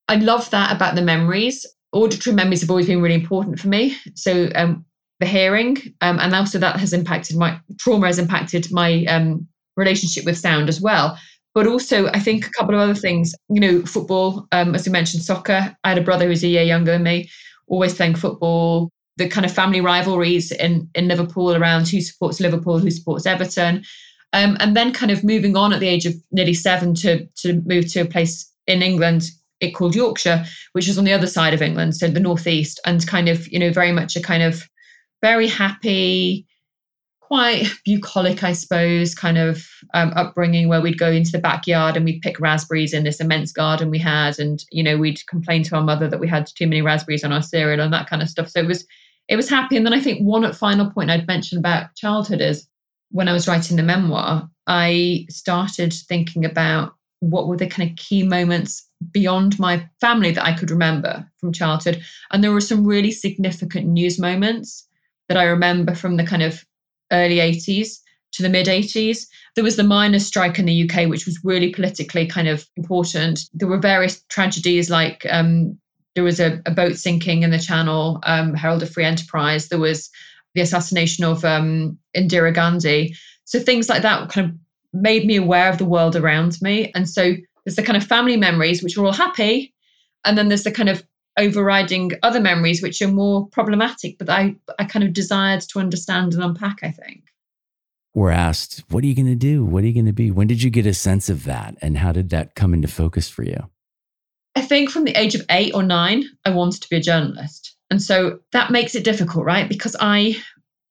I 0.07 0.15
love 0.15 0.49
that 0.49 0.75
about 0.75 0.95
the 0.95 1.03
memories. 1.03 1.65
Auditory 1.91 2.35
memories 2.35 2.61
have 2.61 2.69
always 2.71 2.87
been 2.87 3.01
really 3.01 3.15
important 3.15 3.59
for 3.59 3.67
me. 3.67 3.95
So 4.15 4.49
um, 4.55 4.85
the 5.19 5.27
hearing, 5.27 5.77
um, 6.01 6.19
and 6.19 6.33
also 6.33 6.57
that 6.59 6.79
has 6.79 6.93
impacted 6.93 7.37
my 7.37 7.59
trauma 7.79 8.07
has 8.07 8.19
impacted 8.19 8.71
my 8.71 9.05
um, 9.05 9.47
relationship 9.77 10.25
with 10.25 10.39
sound 10.39 10.69
as 10.69 10.81
well. 10.81 11.19
But 11.53 11.67
also, 11.67 12.07
I 12.07 12.19
think 12.19 12.47
a 12.47 12.49
couple 12.49 12.75
of 12.75 12.81
other 12.81 12.95
things. 12.95 13.33
You 13.47 13.61
know, 13.61 13.85
football, 13.85 14.47
um, 14.51 14.73
as 14.73 14.87
you 14.87 14.91
mentioned, 14.91 15.23
soccer. 15.23 15.77
I 15.83 15.89
had 15.89 15.99
a 15.99 16.03
brother 16.03 16.27
who's 16.27 16.43
a 16.43 16.47
year 16.47 16.63
younger 16.63 16.91
than 16.91 17.03
me 17.03 17.29
always 17.67 17.93
playing 17.93 18.15
football, 18.15 18.89
the 19.17 19.29
kind 19.29 19.45
of 19.45 19.53
family 19.53 19.81
rivalries 19.81 20.51
in, 20.51 20.89
in 20.95 21.07
Liverpool 21.07 21.55
around 21.55 21.87
who 21.87 22.01
supports 22.01 22.39
Liverpool, 22.39 22.79
who 22.79 22.91
supports 22.91 23.25
Everton. 23.25 23.83
Um, 24.33 24.57
and 24.59 24.75
then 24.75 24.91
kind 24.91 25.11
of 25.11 25.23
moving 25.23 25.55
on 25.55 25.71
at 25.71 25.79
the 25.79 25.87
age 25.87 26.05
of 26.05 26.13
nearly 26.31 26.53
seven 26.53 26.93
to, 26.95 27.25
to 27.37 27.61
move 27.65 27.91
to 27.93 28.01
a 28.01 28.05
place 28.05 28.51
in 28.67 28.81
England 28.81 29.29
it 29.61 29.71
called 29.71 29.95
Yorkshire, 29.95 30.45
which 30.73 30.87
is 30.87 30.97
on 30.97 31.05
the 31.05 31.13
other 31.13 31.27
side 31.27 31.53
of 31.53 31.61
England, 31.61 31.95
so 31.95 32.07
the 32.07 32.19
northeast, 32.19 32.79
and 32.85 33.05
kind 33.07 33.29
of, 33.29 33.47
you 33.47 33.59
know, 33.59 33.71
very 33.71 33.91
much 33.91 34.15
a 34.15 34.21
kind 34.21 34.43
of 34.43 34.67
very 35.21 35.47
happy, 35.47 36.45
quite 37.27 37.67
bucolic, 37.85 38.43
I 38.43 38.53
suppose, 38.53 39.15
kind 39.15 39.37
of 39.37 39.65
um, 39.93 40.13
upbringing 40.15 40.67
where 40.67 40.81
we'd 40.81 40.99
go 40.99 41.11
into 41.11 41.31
the 41.31 41.39
backyard 41.39 41.95
and 41.95 42.05
we'd 42.05 42.21
pick 42.21 42.39
raspberries 42.39 42.93
in 42.93 43.03
this 43.03 43.19
immense 43.19 43.51
garden 43.51 43.89
we 43.89 43.97
had, 43.97 44.37
and 44.39 44.63
you 44.71 44.83
know 44.83 44.97
we'd 44.97 45.25
complain 45.27 45.63
to 45.63 45.75
our 45.75 45.83
mother 45.83 46.07
that 46.07 46.19
we 46.19 46.27
had 46.27 46.47
too 46.47 46.67
many 46.67 46.81
raspberries 46.81 47.23
on 47.23 47.31
our 47.31 47.41
cereal 47.41 47.79
and 47.79 47.93
that 47.93 48.09
kind 48.09 48.21
of 48.21 48.29
stuff. 48.29 48.49
So 48.49 48.59
it 48.59 48.67
was 48.67 48.85
it 49.27 49.35
was 49.35 49.49
happy. 49.49 49.75
And 49.75 49.85
then 49.85 49.93
I 49.93 49.99
think 49.99 50.19
one 50.19 50.51
final 50.53 50.91
point 50.91 51.09
I'd 51.09 51.27
mention 51.27 51.57
about 51.57 51.95
childhood 51.95 52.41
is 52.41 52.67
when 53.09 53.27
I 53.27 53.33
was 53.33 53.47
writing 53.47 53.77
the 53.77 53.83
memoir, 53.83 54.47
I 54.67 55.25
started 55.29 55.93
thinking 55.93 56.45
about 56.45 56.93
what 57.21 57.47
were 57.47 57.57
the 57.57 57.67
kind 57.67 57.89
of 57.89 57.95
key 57.95 58.21
moments 58.21 58.87
beyond 59.11 59.57
my 59.57 59.87
family 59.99 60.31
that 60.31 60.45
I 60.45 60.53
could 60.53 60.69
remember 60.69 61.25
from 61.39 61.53
childhood, 61.53 62.03
and 62.31 62.43
there 62.43 62.51
were 62.51 62.61
some 62.61 62.85
really 62.85 63.11
significant 63.11 63.87
news 63.87 64.19
moments 64.19 64.87
that 65.27 65.37
I 65.37 65.45
remember 65.45 65.95
from 65.95 66.17
the 66.17 66.25
kind 66.25 66.43
of 66.43 66.63
early 67.15 67.37
80s 67.37 67.99
to 68.33 68.43
the 68.43 68.49
mid 68.49 68.67
80s. 68.67 69.27
There 69.55 69.63
was 69.63 69.77
the 69.77 69.83
miners' 69.83 70.25
strike 70.25 70.59
in 70.59 70.65
the 70.65 70.89
UK, 70.89 71.07
which 71.07 71.25
was 71.25 71.39
really 71.43 71.71
politically 71.71 72.27
kind 72.27 72.47
of 72.47 72.65
important. 72.75 73.41
There 73.53 73.67
were 73.67 73.79
various 73.79 74.21
tragedies 74.29 74.89
like 74.89 75.25
um, 75.29 75.77
there 76.15 76.23
was 76.23 76.39
a, 76.39 76.61
a, 76.65 76.71
boat 76.71 76.97
sinking 76.97 77.43
in 77.43 77.51
the 77.51 77.59
Channel, 77.59 78.19
um, 78.23 78.53
Herald 78.53 78.83
of 78.83 78.89
Free 78.89 79.05
Enterprise. 79.05 79.67
There 79.67 79.79
was 79.79 80.09
the 80.53 80.61
assassination 80.61 81.25
of 81.25 81.43
um, 81.45 81.97
Indira 82.15 82.53
Gandhi. 82.53 83.15
So 83.43 83.59
things 83.59 83.89
like 83.89 84.01
that 84.01 84.29
kind 84.29 84.49
of 84.49 84.55
made 84.93 85.25
me 85.25 85.35
aware 85.35 85.69
of 85.69 85.77
the 85.77 85.85
world 85.85 86.15
around 86.15 86.57
me. 86.61 86.91
And 86.95 87.07
so 87.07 87.33
there's 87.65 87.75
the 87.75 87.83
kind 87.83 87.97
of 87.97 88.07
family 88.07 88.37
memories, 88.37 88.81
which 88.81 88.97
are 88.97 89.05
all 89.05 89.13
happy. 89.13 89.73
And 90.23 90.37
then 90.37 90.47
there's 90.47 90.63
the 90.63 90.71
kind 90.71 90.89
of 90.89 91.03
overriding 91.37 92.11
other 92.23 92.39
memories 92.39 92.81
which 92.81 93.01
are 93.01 93.07
more 93.07 93.47
problematic 93.47 94.17
but 94.17 94.29
i 94.29 94.55
i 94.79 94.85
kind 94.85 95.03
of 95.03 95.13
desired 95.13 95.61
to 95.61 95.79
understand 95.79 96.33
and 96.33 96.43
unpack 96.43 96.77
i 96.83 96.91
think. 96.91 97.23
We're 98.13 98.31
asked 98.31 98.83
what 98.89 99.03
are 99.03 99.07
you 99.07 99.15
going 99.15 99.25
to 99.25 99.35
do? 99.35 99.65
What 99.65 99.83
are 99.83 99.87
you 99.87 99.93
going 99.93 100.05
to 100.05 100.13
be? 100.13 100.31
When 100.31 100.47
did 100.47 100.63
you 100.63 100.69
get 100.69 100.85
a 100.85 100.93
sense 100.93 101.27
of 101.27 101.43
that 101.45 101.75
and 101.81 101.97
how 101.97 102.13
did 102.13 102.29
that 102.29 102.55
come 102.55 102.73
into 102.73 102.87
focus 102.87 103.27
for 103.27 103.43
you? 103.43 103.69
I 104.55 104.61
think 104.61 104.89
from 104.89 105.03
the 105.03 105.19
age 105.19 105.35
of 105.35 105.45
eight 105.49 105.75
or 105.75 105.83
nine 105.83 106.23
i 106.45 106.51
wanted 106.51 106.81
to 106.83 106.89
be 106.89 106.95
a 106.95 107.01
journalist. 107.01 107.75
And 107.91 108.01
so 108.01 108.39
that 108.53 108.71
makes 108.71 108.95
it 108.95 109.03
difficult 109.03 109.45
right? 109.45 109.67
Because 109.67 109.97
i 109.99 110.37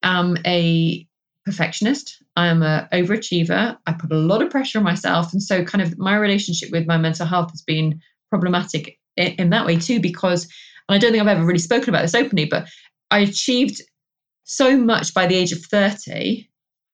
am 0.02 0.36
a 0.44 1.06
perfectionist. 1.44 2.22
I 2.36 2.48
am 2.48 2.62
a 2.62 2.88
overachiever. 2.92 3.76
I 3.86 3.92
put 3.92 4.12
a 4.12 4.16
lot 4.16 4.42
of 4.42 4.50
pressure 4.50 4.78
on 4.78 4.84
myself. 4.84 5.32
And 5.32 5.42
so 5.42 5.64
kind 5.64 5.82
of 5.82 5.98
my 5.98 6.16
relationship 6.16 6.70
with 6.72 6.86
my 6.86 6.96
mental 6.96 7.26
health 7.26 7.50
has 7.50 7.62
been 7.62 8.00
problematic 8.30 8.98
in 9.16 9.50
that 9.50 9.66
way 9.66 9.76
too, 9.76 10.00
because 10.00 10.44
and 10.88 10.96
I 10.96 10.98
don't 10.98 11.12
think 11.12 11.22
I've 11.22 11.36
ever 11.36 11.46
really 11.46 11.58
spoken 11.58 11.88
about 11.88 12.02
this 12.02 12.14
openly, 12.14 12.44
but 12.44 12.68
I 13.10 13.20
achieved 13.20 13.80
so 14.44 14.76
much 14.76 15.14
by 15.14 15.26
the 15.26 15.36
age 15.36 15.52
of 15.52 15.62
30 15.62 16.48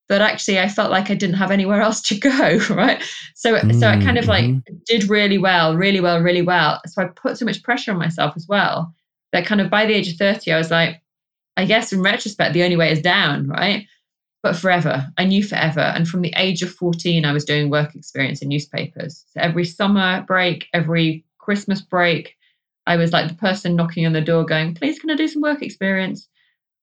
that 0.09 0.21
actually 0.21 0.59
I 0.59 0.69
felt 0.69 0.91
like 0.91 1.11
I 1.11 1.15
didn't 1.15 1.37
have 1.37 1.51
anywhere 1.51 1.81
else 1.81 2.03
to 2.03 2.19
go, 2.19 2.59
right? 2.71 3.03
So 3.35 3.55
mm, 3.55 3.79
so 3.79 3.87
I 3.89 4.03
kind 4.03 4.19
of 4.19 4.27
like 4.27 4.45
mm-hmm. 4.45 4.75
did 4.87 5.09
really 5.09 5.39
well, 5.39 5.77
really 5.77 6.01
well, 6.01 6.21
really 6.21 6.43
well. 6.43 6.81
So 6.87 7.03
I 7.03 7.07
put 7.07 7.39
so 7.39 7.45
much 7.45 7.63
pressure 7.63 7.93
on 7.93 7.99
myself 7.99 8.35
as 8.37 8.47
well 8.49 8.95
that 9.33 9.47
kind 9.47 9.61
of 9.61 9.71
by 9.71 9.87
the 9.87 9.95
age 9.95 10.11
of 10.11 10.17
30 10.17 10.53
I 10.53 10.59
was 10.59 10.71
like 10.71 11.01
I 11.57 11.65
guess 11.65 11.93
in 11.93 12.03
retrospect 12.03 12.55
the 12.55 12.63
only 12.63 12.77
way 12.77 12.91
is 12.91 13.03
down, 13.03 13.49
right? 13.49 13.87
But 14.43 14.57
forever, 14.57 15.07
I 15.19 15.25
knew 15.25 15.45
forever. 15.45 15.81
And 15.81 16.09
from 16.09 16.23
the 16.23 16.33
age 16.35 16.63
of 16.63 16.71
14, 16.71 17.27
I 17.27 17.33
was 17.33 17.45
doing 17.45 17.69
work 17.69 17.95
experience 17.95 18.41
in 18.41 18.49
newspapers. 18.49 19.27
So 19.29 19.41
every 19.41 19.67
summer 19.67 20.25
break, 20.27 20.67
every 20.73 21.25
Christmas 21.51 21.81
break, 21.81 22.37
I 22.87 22.95
was 22.95 23.13
like 23.13 23.27
the 23.27 23.35
person 23.35 23.75
knocking 23.75 24.07
on 24.07 24.13
the 24.13 24.21
door 24.21 24.47
going, 24.47 24.73
please, 24.77 25.01
can 25.01 25.11
I 25.11 25.17
do 25.17 25.27
some 25.27 25.43
work 25.43 25.63
experience? 25.63 26.29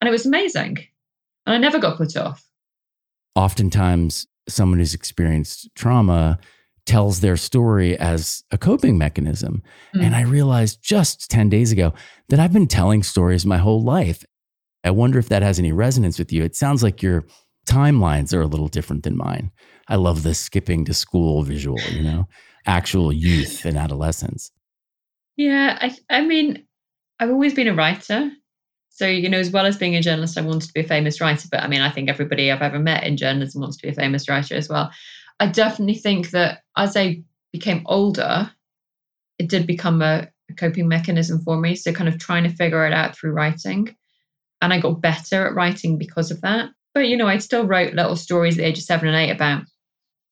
And 0.01 0.09
it 0.09 0.11
was 0.11 0.25
amazing. 0.25 0.75
And 1.45 1.55
I 1.55 1.57
never 1.57 1.79
got 1.79 1.95
put 1.97 2.17
off. 2.17 2.45
oftentimes 3.33 4.27
someone 4.49 4.79
who's 4.79 4.93
experienced 4.93 5.69
trauma 5.73 6.37
tells 6.85 7.21
their 7.21 7.37
story 7.37 7.97
as 7.97 8.43
a 8.51 8.57
coping 8.57 8.97
mechanism. 8.97 9.63
Mm. 9.95 10.03
And 10.03 10.15
I 10.17 10.23
realized 10.23 10.83
just 10.83 11.31
10 11.31 11.47
days 11.47 11.71
ago 11.71 11.93
that 12.27 12.41
I've 12.41 12.51
been 12.51 12.67
telling 12.67 13.03
stories 13.03 13.45
my 13.45 13.57
whole 13.57 13.81
life. 13.81 14.25
I 14.83 14.91
wonder 14.91 15.17
if 15.17 15.29
that 15.29 15.43
has 15.43 15.59
any 15.59 15.71
resonance 15.71 16.19
with 16.19 16.33
you. 16.33 16.43
It 16.43 16.57
sounds 16.57 16.83
like 16.83 17.01
your 17.01 17.25
timelines 17.69 18.33
are 18.33 18.41
a 18.41 18.47
little 18.47 18.67
different 18.67 19.03
than 19.03 19.15
mine. 19.15 19.49
I 19.87 19.95
love 19.95 20.23
the 20.23 20.33
skipping 20.33 20.83
to 20.85 20.93
school 20.93 21.43
visual, 21.43 21.79
you 21.91 22.03
know, 22.03 22.27
actual 22.65 23.13
youth 23.13 23.63
and 23.63 23.77
adolescence. 23.77 24.51
Yeah, 25.37 25.77
I 25.79 25.95
I 26.09 26.21
mean, 26.25 26.65
I've 27.19 27.29
always 27.29 27.53
been 27.53 27.67
a 27.67 27.73
writer. 27.75 28.31
So, 28.89 29.07
you 29.07 29.29
know, 29.29 29.37
as 29.39 29.51
well 29.51 29.67
as 29.67 29.77
being 29.77 29.95
a 29.95 30.01
journalist, 30.01 30.37
I 30.37 30.41
wanted 30.41 30.67
to 30.67 30.73
be 30.73 30.81
a 30.81 30.87
famous 30.87 31.21
writer. 31.21 31.47
But 31.51 31.61
I 31.63 31.67
mean, 31.67 31.81
I 31.81 31.91
think 31.91 32.09
everybody 32.09 32.51
I've 32.51 32.63
ever 32.63 32.79
met 32.79 33.03
in 33.03 33.15
journalism 33.17 33.61
wants 33.61 33.77
to 33.77 33.83
be 33.83 33.91
a 33.91 33.95
famous 33.95 34.27
writer 34.27 34.55
as 34.55 34.67
well. 34.69 34.91
I 35.39 35.47
definitely 35.47 35.95
think 35.95 36.31
that 36.31 36.63
as 36.75 36.97
I 36.97 37.21
became 37.53 37.83
older, 37.85 38.51
it 39.39 39.49
did 39.49 39.67
become 39.67 40.01
a, 40.01 40.29
coping 40.57 40.87
mechanism 40.87 41.41
for 41.41 41.57
me. 41.59 41.75
So, 41.75 41.91
kind 41.93 42.07
of 42.09 42.17
trying 42.19 42.43
to 42.43 42.49
figure 42.49 42.85
it 42.87 42.93
out 42.93 43.17
through 43.17 43.33
writing. 43.33 43.95
And 44.61 44.73
I 44.73 44.79
got 44.79 45.01
better 45.01 45.47
at 45.47 45.55
writing 45.55 45.97
because 45.97 46.31
of 46.31 46.41
that. 46.41 46.69
But, 46.93 47.07
you 47.07 47.17
know, 47.17 47.27
I 47.27 47.39
still 47.39 47.67
wrote 47.67 47.93
little 47.95 48.15
stories 48.15 48.55
at 48.55 48.59
the 48.59 48.67
age 48.67 48.77
of 48.77 48.85
seven 48.85 49.09
and 49.09 49.17
eight 49.17 49.31
about 49.31 49.63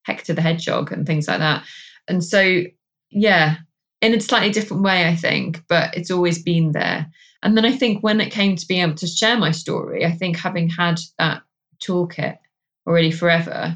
Hector 0.04 0.34
the 0.34 0.42
Hedgehog 0.42 0.92
and 0.92 1.06
things 1.06 1.28
like 1.28 1.40
that. 1.40 1.66
And 2.08 2.24
so, 2.24 2.64
yeah, 3.12 3.58
in 4.02 4.14
a 4.14 4.20
slightly 4.20 4.52
different 4.52 4.84
way, 4.84 5.08
I 5.08 5.16
think, 5.16 5.64
but 5.68 5.96
it's 5.96 6.12
always 6.12 6.42
been 6.42 6.72
there. 6.72 7.08
And 7.44 7.56
then 7.56 7.66
I 7.66 7.72
think 7.72 8.02
when 8.04 8.22
it 8.22 8.32
came 8.32 8.56
to 8.56 8.68
being 8.68 8.82
able 8.82 8.96
to 8.96 9.08
share 9.08 9.38
my 9.38 9.52
story, 9.52 10.06
I 10.06 10.12
think 10.12 10.38
having 10.38 10.70
had 10.70 11.00
that 11.18 11.44
toolkit 11.80 12.38
already 12.88 13.12
forever 13.12 13.76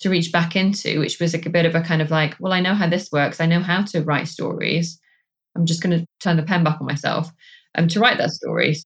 to 0.00 0.10
reach 0.10 0.32
back 0.32 0.56
into, 0.56 1.00
which 1.00 1.18
was 1.20 1.34
like 1.34 1.46
a 1.46 1.50
bit 1.50 1.66
of 1.66 1.74
a 1.74 1.80
kind 1.80 2.02
of 2.02 2.10
like, 2.10 2.36
well, 2.38 2.52
I 2.52 2.60
know 2.60 2.74
how 2.74 2.88
this 2.88 3.10
works. 3.10 3.40
I 3.40 3.46
know 3.46 3.60
how 3.60 3.82
to 3.82 4.02
write 4.02 4.28
stories. 4.28 5.00
I'm 5.56 5.66
just 5.66 5.82
going 5.82 5.98
to 5.98 6.06
turn 6.20 6.36
the 6.36 6.42
pen 6.42 6.62
back 6.62 6.80
on 6.80 6.86
myself 6.86 7.30
um, 7.74 7.88
to 7.88 8.00
write 8.00 8.18
that 8.18 8.30
story. 8.30 8.76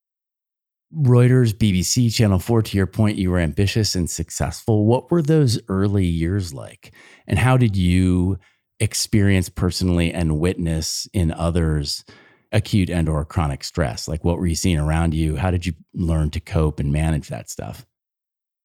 Reuters, 0.95 1.55
BBC, 1.55 2.13
Channel 2.13 2.39
4, 2.39 2.63
to 2.63 2.77
your 2.77 2.87
point, 2.87 3.17
you 3.17 3.31
were 3.31 3.39
ambitious 3.39 3.95
and 3.95 4.09
successful. 4.09 4.85
What 4.85 5.11
were 5.11 5.23
those 5.23 5.59
early 5.69 6.07
years 6.07 6.53
like? 6.53 6.93
And 7.27 7.39
how 7.39 7.57
did 7.57 7.77
you 7.77 8.39
experience 8.83 9.49
personally 9.49 10.13
and 10.13 10.41
witness 10.41 11.09
in 11.13 11.33
others 11.33 12.05
acute 12.51 12.91
and 12.91 13.09
or 13.09 13.25
chronic 13.25 13.65
stress? 13.65 14.09
Like 14.09 14.25
what 14.25 14.39
were 14.39 14.47
you 14.47 14.57
seeing 14.57 14.79
around 14.79 15.15
you? 15.15 15.37
How 15.37 15.51
did 15.51 15.65
you 15.65 15.75
learn 15.95 16.31
to 16.31 16.41
cope 16.41 16.81
and 16.81 16.93
manage 16.93 17.29
that 17.29 17.49
stuff? 17.49 17.87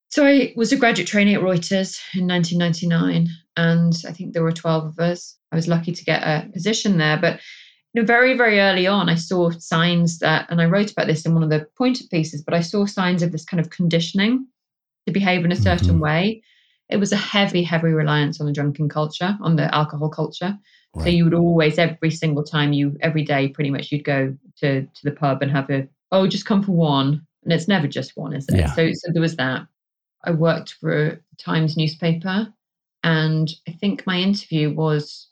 So 0.10 0.26
I 0.26 0.54
was 0.56 0.72
a 0.72 0.78
graduate 0.78 1.08
trainee 1.08 1.36
at 1.36 1.42
Reuters 1.42 2.00
in 2.16 2.28
1999, 2.28 3.28
and 3.58 3.94
I 4.08 4.12
think 4.14 4.34
there 4.34 4.44
were 4.44 4.54
12 4.54 4.86
of 4.86 5.00
us. 5.00 5.38
I 5.52 5.56
was 5.56 5.68
lucky 5.68 5.92
to 5.92 6.06
get 6.06 6.24
a 6.24 6.50
position 6.52 6.98
there, 6.98 7.18
but 7.18 7.40
you 7.94 8.02
know, 8.02 8.06
very, 8.06 8.36
very 8.36 8.60
early 8.60 8.88
on, 8.88 9.10
I 9.10 9.16
saw 9.16 9.50
signs 9.52 10.20
that, 10.20 10.48
and 10.50 10.62
I 10.62 10.66
wrote 10.66 10.92
about 10.92 11.08
this 11.08 11.26
in 11.26 11.34
one 11.34 11.44
of 11.44 11.50
the 11.50 11.68
Poynter 11.78 12.06
pieces, 12.10 12.42
but 12.42 12.54
I 12.54 12.62
saw 12.62 12.86
signs 12.86 13.22
of 13.22 13.32
this 13.32 13.46
kind 13.46 13.60
of 13.60 13.70
conditioning 13.70 14.48
to 15.08 15.14
behave 15.14 15.44
in 15.46 15.52
a 15.52 15.58
certain 15.58 15.88
mm-hmm. 15.88 16.00
way. 16.00 16.44
It 16.90 16.98
was 16.98 17.12
a 17.12 17.18
heavy, 17.18 17.64
heavy 17.64 17.90
reliance 17.90 18.40
on 18.40 18.48
the 18.48 18.54
drinking 18.54 18.90
culture, 18.90 19.38
on 19.42 19.56
the 19.56 19.74
alcohol 19.76 20.10
culture. 20.10 20.58
Right. 20.96 21.04
So 21.04 21.10
you 21.10 21.26
would 21.26 21.34
always, 21.34 21.78
every 21.78 22.12
single 22.12 22.44
time 22.44 22.74
you, 22.74 22.98
every 23.02 23.24
day, 23.24 23.50
pretty 23.50 23.70
much, 23.70 23.92
you'd 23.92 24.06
go 24.06 24.36
to 24.62 24.82
to 24.84 25.04
the 25.04 25.12
pub 25.12 25.42
and 25.42 25.52
have 25.52 25.70
a, 25.70 25.88
oh, 26.12 26.28
just 26.28 26.46
come 26.46 26.64
for 26.64 26.72
one, 26.72 27.26
and 27.44 27.54
it's 27.54 27.68
never 27.68 27.88
just 27.88 28.16
one, 28.16 28.34
is 28.34 28.48
it? 28.50 28.58
Yeah. 28.58 28.74
So, 28.74 28.92
so 28.94 29.12
there 29.12 29.22
was 29.22 29.36
that. 29.36 29.68
I 30.24 30.32
worked 30.32 30.74
for 30.80 31.08
a 31.08 31.20
Times 31.38 31.78
newspaper, 31.78 32.52
and 33.04 33.50
I 33.68 33.72
think 33.72 34.08
my 34.08 34.18
interview 34.18 34.74
was 34.74 35.28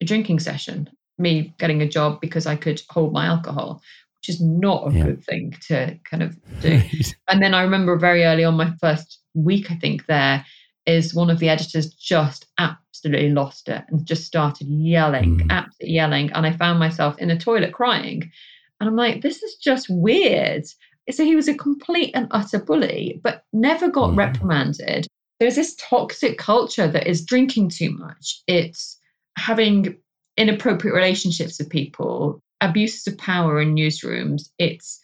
a 0.00 0.04
drinking 0.04 0.40
session. 0.40 0.90
Me 1.18 1.54
getting 1.58 1.80
a 1.80 1.88
job 1.88 2.20
because 2.20 2.46
I 2.46 2.56
could 2.56 2.82
hold 2.88 3.12
my 3.12 3.26
alcohol, 3.26 3.80
which 4.18 4.34
is 4.34 4.40
not 4.40 4.88
a 4.88 4.92
yeah. 4.92 5.04
good 5.04 5.24
thing 5.24 5.54
to 5.68 5.96
kind 6.10 6.22
of 6.22 6.36
do. 6.60 6.82
and 7.28 7.42
then 7.42 7.54
I 7.54 7.62
remember 7.62 7.96
very 7.96 8.24
early 8.24 8.44
on, 8.44 8.56
my 8.56 8.74
first 8.80 9.20
week, 9.34 9.70
I 9.70 9.76
think 9.76 10.06
there 10.06 10.44
is 10.86 11.14
one 11.14 11.30
of 11.30 11.38
the 11.38 11.48
editors 11.48 11.92
just 11.94 12.46
absolutely 12.58 13.30
lost 13.30 13.68
it 13.68 13.84
and 13.88 14.06
just 14.06 14.24
started 14.24 14.68
yelling, 14.68 15.38
mm. 15.38 15.50
absolutely 15.50 15.94
yelling. 15.94 16.32
And 16.32 16.46
I 16.46 16.52
found 16.52 16.78
myself 16.78 17.18
in 17.18 17.28
the 17.28 17.36
toilet 17.36 17.72
crying. 17.72 18.30
And 18.80 18.88
I'm 18.88 18.96
like, 18.96 19.22
this 19.22 19.42
is 19.42 19.56
just 19.56 19.86
weird. 19.88 20.64
So 21.10 21.24
he 21.24 21.36
was 21.36 21.48
a 21.48 21.54
complete 21.54 22.12
and 22.14 22.28
utter 22.30 22.58
bully, 22.58 23.20
but 23.22 23.44
never 23.52 23.88
got 23.88 24.10
mm. 24.10 24.16
reprimanded. 24.16 25.06
There's 25.40 25.56
this 25.56 25.76
toxic 25.76 26.38
culture 26.38 26.88
that 26.88 27.06
is 27.06 27.24
drinking 27.24 27.70
too 27.70 27.90
much. 27.90 28.42
It's 28.46 28.98
having 29.36 29.96
inappropriate 30.36 30.94
relationships 30.94 31.58
with 31.58 31.70
people, 31.70 32.40
abuses 32.60 33.06
of 33.06 33.18
power 33.18 33.60
in 33.60 33.74
newsrooms. 33.74 34.48
It's 34.58 35.00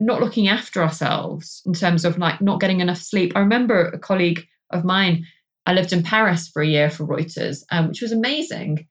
not 0.00 0.20
looking 0.20 0.48
after 0.48 0.82
ourselves 0.82 1.62
in 1.66 1.72
terms 1.72 2.04
of 2.04 2.18
like 2.18 2.40
not 2.40 2.60
getting 2.60 2.80
enough 2.80 2.98
sleep. 2.98 3.32
I 3.34 3.40
remember 3.40 3.88
a 3.88 3.98
colleague 3.98 4.46
of 4.74 4.84
mine. 4.84 5.26
I 5.66 5.72
lived 5.72 5.92
in 5.92 6.02
Paris 6.02 6.48
for 6.48 6.62
a 6.62 6.66
year 6.66 6.90
for 6.90 7.06
Reuters, 7.06 7.64
um, 7.70 7.88
which 7.88 8.02
was 8.02 8.12
amazing. 8.12 8.86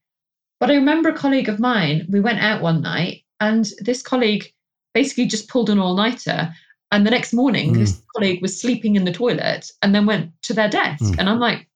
But 0.59 0.71
I 0.71 0.75
remember 0.75 1.09
a 1.09 1.17
colleague 1.17 1.49
of 1.49 1.59
mine, 1.59 2.07
we 2.09 2.19
went 2.19 2.39
out 2.39 2.61
one 2.61 2.81
night, 2.81 3.23
and 3.39 3.69
this 3.79 4.01
colleague 4.01 4.53
basically 4.93 5.25
just 5.25 5.49
pulled 5.49 5.69
an 5.69 5.79
all 5.79 5.95
nighter. 5.95 6.53
And 6.91 7.05
the 7.05 7.11
next 7.11 7.33
morning, 7.33 7.73
mm. 7.73 7.79
this 7.79 8.01
colleague 8.15 8.41
was 8.41 8.61
sleeping 8.61 8.95
in 8.95 9.03
the 9.03 9.11
toilet 9.11 9.71
and 9.81 9.93
then 9.93 10.05
went 10.05 10.31
to 10.43 10.53
their 10.53 10.69
desk. 10.69 11.03
Mm. 11.03 11.19
And 11.19 11.29
I'm 11.29 11.39
like, 11.39 11.67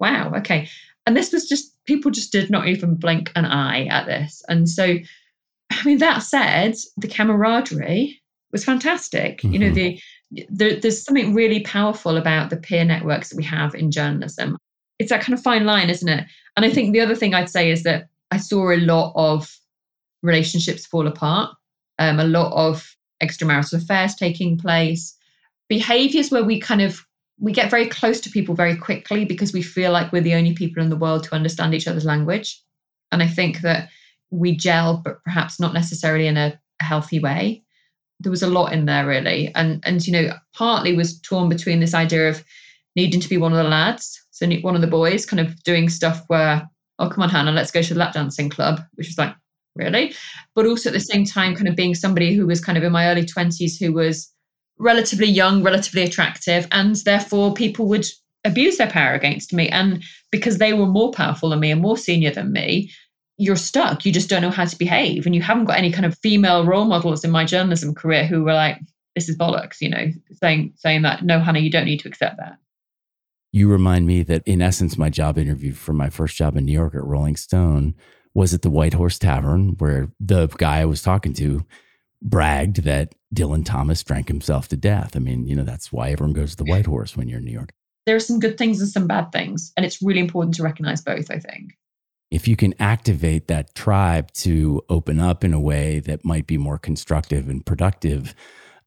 wow, 0.00 0.32
okay. 0.36 0.68
And 1.06 1.16
this 1.16 1.32
was 1.32 1.48
just, 1.48 1.72
people 1.84 2.10
just 2.10 2.32
did 2.32 2.50
not 2.50 2.66
even 2.66 2.94
blink 2.94 3.30
an 3.36 3.44
eye 3.44 3.84
at 3.84 4.06
this. 4.06 4.42
And 4.48 4.68
so, 4.68 4.96
I 5.70 5.84
mean, 5.84 5.98
that 5.98 6.20
said, 6.20 6.74
the 6.96 7.08
camaraderie 7.08 8.20
was 8.50 8.64
fantastic. 8.64 9.38
Mm-hmm. 9.38 9.52
You 9.52 9.58
know, 9.58 9.66
mm-hmm. 9.66 9.74
the 9.74 10.00
there, 10.30 10.76
there's 10.80 11.04
something 11.04 11.34
really 11.34 11.60
powerful 11.60 12.16
about 12.16 12.50
the 12.50 12.56
peer 12.56 12.84
networks 12.84 13.30
that 13.30 13.36
we 13.36 13.44
have 13.44 13.74
in 13.74 13.90
journalism. 13.90 14.56
It's 14.98 15.10
that 15.10 15.22
kind 15.22 15.34
of 15.34 15.42
fine 15.42 15.64
line, 15.64 15.90
isn't 15.90 16.08
it? 16.08 16.24
And 16.56 16.64
I 16.64 16.70
think 16.70 16.92
the 16.92 17.00
other 17.00 17.14
thing 17.14 17.34
I'd 17.34 17.50
say 17.50 17.70
is 17.70 17.82
that 17.84 18.08
I 18.30 18.38
saw 18.38 18.70
a 18.70 18.76
lot 18.76 19.12
of 19.14 19.54
relationships 20.22 20.86
fall 20.86 21.06
apart, 21.06 21.54
um, 21.98 22.18
a 22.18 22.24
lot 22.24 22.52
of 22.52 22.96
extramarital 23.22 23.82
affairs 23.82 24.14
taking 24.14 24.58
place, 24.58 25.16
behaviors 25.68 26.30
where 26.30 26.44
we 26.44 26.60
kind 26.60 26.82
of 26.82 27.04
we 27.38 27.52
get 27.52 27.70
very 27.70 27.86
close 27.86 28.20
to 28.20 28.30
people 28.30 28.54
very 28.54 28.76
quickly 28.76 29.26
because 29.26 29.52
we 29.52 29.60
feel 29.60 29.92
like 29.92 30.10
we're 30.10 30.22
the 30.22 30.34
only 30.34 30.54
people 30.54 30.82
in 30.82 30.88
the 30.88 30.96
world 30.96 31.22
to 31.22 31.34
understand 31.34 31.74
each 31.74 31.86
other's 31.86 32.06
language. 32.06 32.62
And 33.12 33.22
I 33.22 33.28
think 33.28 33.60
that 33.60 33.90
we 34.30 34.56
gel, 34.56 35.02
but 35.04 35.22
perhaps 35.22 35.60
not 35.60 35.74
necessarily 35.74 36.26
in 36.28 36.38
a 36.38 36.58
healthy 36.80 37.18
way 37.18 37.62
there 38.20 38.30
was 38.30 38.42
a 38.42 38.48
lot 38.48 38.72
in 38.72 38.86
there 38.86 39.06
really. 39.06 39.52
And 39.54 39.82
and 39.84 40.06
you 40.06 40.12
know 40.12 40.34
partly 40.54 40.94
was 40.94 41.20
torn 41.20 41.48
between 41.48 41.80
this 41.80 41.94
idea 41.94 42.28
of 42.28 42.44
needing 42.94 43.20
to 43.20 43.28
be 43.28 43.36
one 43.36 43.52
of 43.52 43.58
the 43.58 43.68
lads 43.68 44.22
so 44.30 44.48
one 44.60 44.74
of 44.74 44.80
the 44.80 44.86
boys 44.86 45.26
kind 45.26 45.40
of 45.40 45.62
doing 45.64 45.88
stuff 45.88 46.22
where 46.28 46.66
oh 46.98 47.10
come 47.10 47.22
on 47.22 47.28
hannah 47.28 47.52
let's 47.52 47.70
go 47.70 47.82
to 47.82 47.92
the 47.92 48.00
lap 48.00 48.14
dancing 48.14 48.48
club 48.48 48.80
which 48.94 49.06
was 49.06 49.18
like 49.18 49.34
really? 49.76 50.14
But 50.54 50.66
also 50.66 50.88
at 50.88 50.94
the 50.94 51.00
same 51.00 51.24
time 51.24 51.54
kind 51.54 51.68
of 51.68 51.76
being 51.76 51.94
somebody 51.94 52.34
who 52.34 52.46
was 52.46 52.60
kind 52.60 52.76
of 52.76 52.84
in 52.84 52.92
my 52.92 53.08
early 53.08 53.24
20s 53.24 53.78
who 53.78 53.92
was 53.92 54.30
relatively 54.78 55.26
young 55.26 55.62
relatively 55.62 56.02
attractive 56.02 56.68
and 56.70 56.96
therefore 56.96 57.54
people 57.54 57.88
would 57.88 58.06
abuse 58.44 58.76
their 58.76 58.90
power 58.90 59.14
against 59.14 59.52
me. 59.52 59.68
And 59.68 60.02
because 60.30 60.58
they 60.58 60.72
were 60.72 60.86
more 60.86 61.12
powerful 61.12 61.50
than 61.50 61.60
me 61.60 61.70
and 61.70 61.80
more 61.80 61.96
senior 61.96 62.30
than 62.30 62.52
me 62.52 62.90
you're 63.38 63.56
stuck. 63.56 64.04
You 64.06 64.12
just 64.12 64.30
don't 64.30 64.42
know 64.42 64.50
how 64.50 64.64
to 64.64 64.78
behave. 64.78 65.26
And 65.26 65.34
you 65.34 65.42
haven't 65.42 65.66
got 65.66 65.78
any 65.78 65.92
kind 65.92 66.06
of 66.06 66.18
female 66.18 66.64
role 66.64 66.86
models 66.86 67.24
in 67.24 67.30
my 67.30 67.44
journalism 67.44 67.94
career 67.94 68.26
who 68.26 68.44
were 68.44 68.54
like, 68.54 68.80
this 69.14 69.28
is 69.28 69.36
bollocks, 69.36 69.80
you 69.80 69.88
know, 69.88 70.10
saying 70.32 70.74
saying 70.76 71.02
that, 71.02 71.24
no, 71.24 71.40
Hannah, 71.40 71.58
you 71.58 71.70
don't 71.70 71.84
need 71.84 72.00
to 72.00 72.08
accept 72.08 72.36
that. 72.38 72.58
You 73.52 73.68
remind 73.68 74.06
me 74.06 74.22
that 74.24 74.42
in 74.46 74.60
essence, 74.60 74.98
my 74.98 75.08
job 75.08 75.38
interview 75.38 75.72
for 75.72 75.92
my 75.92 76.10
first 76.10 76.36
job 76.36 76.56
in 76.56 76.66
New 76.66 76.72
York 76.72 76.94
at 76.94 77.04
Rolling 77.04 77.36
Stone 77.36 77.94
was 78.34 78.52
at 78.52 78.60
the 78.60 78.70
White 78.70 78.92
Horse 78.92 79.18
Tavern, 79.18 79.76
where 79.78 80.12
the 80.20 80.46
guy 80.46 80.80
I 80.80 80.84
was 80.84 81.00
talking 81.00 81.32
to 81.34 81.64
bragged 82.20 82.82
that 82.82 83.14
Dylan 83.34 83.64
Thomas 83.64 84.02
drank 84.02 84.28
himself 84.28 84.68
to 84.68 84.76
death. 84.76 85.16
I 85.16 85.20
mean, 85.20 85.46
you 85.46 85.54
know, 85.54 85.64
that's 85.64 85.90
why 85.90 86.10
everyone 86.10 86.34
goes 86.34 86.50
to 86.50 86.64
the 86.64 86.70
White 86.70 86.86
Horse 86.86 87.16
when 87.16 87.28
you're 87.28 87.38
in 87.38 87.44
New 87.44 87.52
York. 87.52 87.72
There 88.04 88.16
are 88.16 88.20
some 88.20 88.38
good 88.38 88.58
things 88.58 88.80
and 88.80 88.90
some 88.90 89.06
bad 89.06 89.32
things. 89.32 89.72
And 89.76 89.86
it's 89.86 90.02
really 90.02 90.20
important 90.20 90.54
to 90.56 90.62
recognize 90.62 91.02
both, 91.02 91.30
I 91.30 91.38
think 91.38 91.72
if 92.30 92.48
you 92.48 92.56
can 92.56 92.74
activate 92.80 93.48
that 93.48 93.74
tribe 93.74 94.32
to 94.32 94.82
open 94.88 95.20
up 95.20 95.44
in 95.44 95.52
a 95.52 95.60
way 95.60 96.00
that 96.00 96.24
might 96.24 96.46
be 96.46 96.58
more 96.58 96.78
constructive 96.78 97.48
and 97.48 97.64
productive 97.64 98.34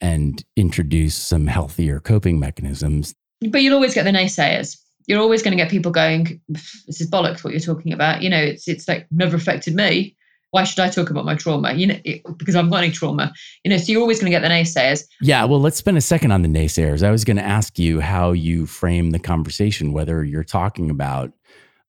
and 0.02 0.44
introduce 0.56 1.16
some 1.16 1.48
healthier 1.48 2.00
coping 2.00 2.40
mechanisms. 2.40 3.16
But 3.50 3.62
you'll 3.62 3.76
always 3.76 3.94
get 3.94 4.04
the 4.04 4.12
naysayers. 4.12 4.78
You're 5.08 5.22
always 5.22 5.42
going 5.42 5.58
to 5.58 5.64
get 5.64 5.72
people 5.72 5.92
going, 5.92 6.42
this 6.50 7.02
is 7.02 7.10
bollocks 7.10 7.44
what 7.44 7.52
you're 7.52 7.60
talking 7.62 7.94
about. 7.94 8.22
You 8.22 8.30
know, 8.30 8.42
it's 8.42 8.68
it's 8.68 8.88
like 8.88 9.08
never 9.12 9.38
affected 9.38 9.74
me. 9.76 10.16
why 10.52 10.64
should 10.64 10.80
I 10.80 10.90
talk 10.90 11.10
about 11.10 11.26
my 11.26 11.36
trauma? 11.36 11.74
You 11.74 11.88
know, 11.88 11.96
it, 12.04 12.22
because 12.38 12.56
I'm 12.56 12.70
got 12.70 12.84
any 12.84 12.92
trauma. 12.92 13.32
You 13.64 13.72
know, 13.72 13.78
so 13.78 13.92
you're 13.92 14.02
always 14.02 14.20
going 14.20 14.32
to 14.32 14.36
get 14.38 14.42
the 14.42 14.50
naysayers. 14.54 15.04
Yeah. 15.22 15.44
Well, 15.46 15.62
let's 15.62 15.78
spend 15.78 15.98
a 15.98 16.02
second 16.02 16.32
on 16.32 16.42
the 16.42 16.50
naysayers. 16.50 17.04
I 17.04 17.12
was 17.12 17.24
going 17.24 17.38
to 17.38 17.46
ask 17.46 17.78
you 17.78 18.00
how 18.00 18.32
you 18.32 18.66
frame 18.66 19.12
the 19.12 19.20
conversation, 19.20 19.94
whether 19.94 20.24
you're 20.24 20.44
talking 20.44 20.90
about 20.90 21.32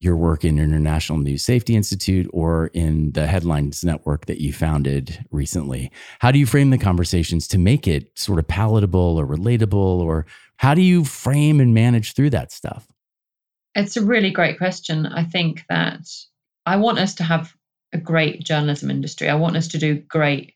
your 0.00 0.16
work 0.16 0.44
in 0.44 0.58
International 0.58 1.18
News 1.18 1.42
Safety 1.42 1.76
Institute 1.76 2.28
or 2.32 2.68
in 2.68 3.12
the 3.12 3.26
Headlines 3.26 3.84
Network 3.84 4.26
that 4.26 4.40
you 4.40 4.52
founded 4.52 5.24
recently. 5.30 5.92
How 6.20 6.32
do 6.32 6.38
you 6.38 6.46
frame 6.46 6.70
the 6.70 6.78
conversations 6.78 7.46
to 7.48 7.58
make 7.58 7.86
it 7.86 8.18
sort 8.18 8.38
of 8.38 8.48
palatable 8.48 9.20
or 9.20 9.26
relatable? 9.26 9.74
Or 9.74 10.24
how 10.56 10.74
do 10.74 10.80
you 10.80 11.04
frame 11.04 11.60
and 11.60 11.74
manage 11.74 12.14
through 12.14 12.30
that 12.30 12.50
stuff? 12.50 12.88
It's 13.74 13.98
a 13.98 14.04
really 14.04 14.30
great 14.30 14.56
question. 14.58 15.06
I 15.06 15.24
think 15.24 15.64
that 15.68 16.00
I 16.64 16.76
want 16.76 16.98
us 16.98 17.14
to 17.16 17.22
have 17.22 17.54
a 17.92 17.98
great 17.98 18.42
journalism 18.42 18.90
industry. 18.90 19.28
I 19.28 19.34
want 19.34 19.56
us 19.56 19.68
to 19.68 19.78
do 19.78 19.96
great, 19.96 20.54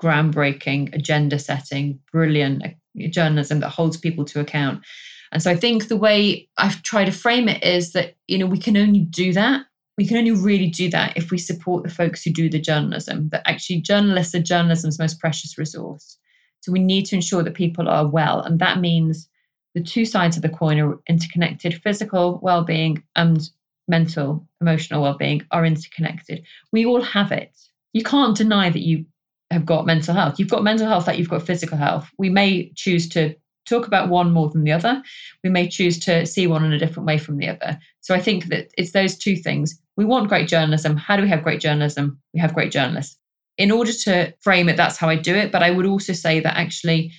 groundbreaking, 0.00 0.94
agenda 0.94 1.38
setting, 1.38 2.00
brilliant 2.12 2.62
uh, 2.64 2.68
journalism 3.08 3.60
that 3.60 3.70
holds 3.70 3.96
people 3.96 4.26
to 4.26 4.40
account. 4.40 4.84
And 5.32 5.42
so 5.42 5.50
I 5.50 5.56
think 5.56 5.88
the 5.88 5.96
way 5.96 6.48
I've 6.58 6.82
tried 6.82 7.06
to 7.06 7.12
frame 7.12 7.48
it 7.48 7.64
is 7.64 7.92
that, 7.92 8.14
you 8.28 8.38
know, 8.38 8.46
we 8.46 8.58
can 8.58 8.76
only 8.76 9.00
do 9.00 9.32
that. 9.32 9.64
We 9.98 10.06
can 10.06 10.18
only 10.18 10.32
really 10.32 10.68
do 10.68 10.90
that 10.90 11.16
if 11.16 11.30
we 11.30 11.38
support 11.38 11.82
the 11.82 11.90
folks 11.90 12.22
who 12.22 12.30
do 12.30 12.48
the 12.48 12.60
journalism, 12.60 13.30
that 13.30 13.42
actually 13.46 13.80
journalists 13.80 14.34
are 14.34 14.42
journalism's 14.42 14.98
most 14.98 15.18
precious 15.18 15.58
resource. 15.58 16.18
So 16.60 16.70
we 16.70 16.78
need 16.78 17.06
to 17.06 17.16
ensure 17.16 17.42
that 17.42 17.54
people 17.54 17.88
are 17.88 18.06
well. 18.06 18.40
And 18.40 18.58
that 18.60 18.80
means 18.80 19.28
the 19.74 19.82
two 19.82 20.04
sides 20.04 20.36
of 20.36 20.42
the 20.42 20.48
coin 20.48 20.78
are 20.78 20.98
interconnected 21.08 21.80
physical 21.82 22.38
well 22.42 22.62
being 22.62 23.02
and 23.16 23.40
mental, 23.88 24.46
emotional 24.60 25.02
well 25.02 25.16
being 25.16 25.46
are 25.50 25.64
interconnected. 25.64 26.44
We 26.72 26.86
all 26.86 27.02
have 27.02 27.32
it. 27.32 27.56
You 27.92 28.02
can't 28.04 28.36
deny 28.36 28.70
that 28.70 28.82
you 28.82 29.06
have 29.50 29.66
got 29.66 29.86
mental 29.86 30.14
health. 30.14 30.38
You've 30.38 30.50
got 30.50 30.62
mental 30.62 30.88
health, 30.88 31.06
like 31.06 31.18
you've 31.18 31.28
got 31.28 31.46
physical 31.46 31.76
health. 31.76 32.08
We 32.16 32.30
may 32.30 32.72
choose 32.74 33.08
to 33.10 33.34
talk 33.66 33.86
about 33.86 34.08
one 34.08 34.32
more 34.32 34.48
than 34.48 34.64
the 34.64 34.72
other. 34.72 35.02
We 35.42 35.50
may 35.50 35.68
choose 35.68 35.98
to 36.00 36.26
see 36.26 36.46
one 36.46 36.64
in 36.64 36.72
a 36.72 36.78
different 36.78 37.06
way 37.06 37.18
from 37.18 37.38
the 37.38 37.48
other. 37.48 37.78
So 38.00 38.14
I 38.14 38.20
think 38.20 38.46
that 38.46 38.70
it's 38.76 38.92
those 38.92 39.16
two 39.16 39.36
things. 39.36 39.80
We 39.96 40.04
want 40.04 40.28
great 40.28 40.48
journalism. 40.48 40.96
How 40.96 41.16
do 41.16 41.22
we 41.22 41.28
have 41.28 41.42
great 41.42 41.60
journalism? 41.60 42.20
We 42.34 42.40
have 42.40 42.54
great 42.54 42.72
journalists. 42.72 43.16
In 43.58 43.70
order 43.70 43.92
to 43.92 44.34
frame 44.40 44.68
it, 44.68 44.76
that's 44.76 44.96
how 44.96 45.08
I 45.08 45.16
do 45.16 45.34
it. 45.34 45.52
But 45.52 45.62
I 45.62 45.70
would 45.70 45.86
also 45.86 46.12
say 46.12 46.40
that 46.40 46.56
actually 46.56 47.12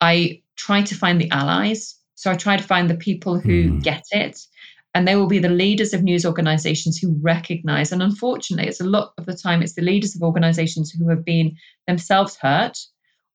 I 0.00 0.42
try 0.56 0.82
to 0.82 0.94
find 0.94 1.20
the 1.20 1.30
allies. 1.30 1.96
So 2.14 2.30
I 2.30 2.36
try 2.36 2.56
to 2.56 2.62
find 2.62 2.88
the 2.88 2.96
people 2.96 3.40
who 3.40 3.70
mm. 3.70 3.82
get 3.82 4.04
it. 4.10 4.38
And 4.92 5.06
they 5.06 5.16
will 5.16 5.28
be 5.28 5.38
the 5.38 5.48
leaders 5.48 5.94
of 5.94 6.02
news 6.02 6.26
organizations 6.26 6.98
who 6.98 7.16
recognize. 7.22 7.92
And 7.92 8.02
unfortunately, 8.02 8.68
it's 8.68 8.80
a 8.80 8.84
lot 8.84 9.12
of 9.18 9.24
the 9.24 9.36
time, 9.36 9.62
it's 9.62 9.74
the 9.74 9.82
leaders 9.82 10.16
of 10.16 10.22
organizations 10.22 10.90
who 10.90 11.08
have 11.08 11.24
been 11.24 11.56
themselves 11.86 12.36
hurt 12.36 12.76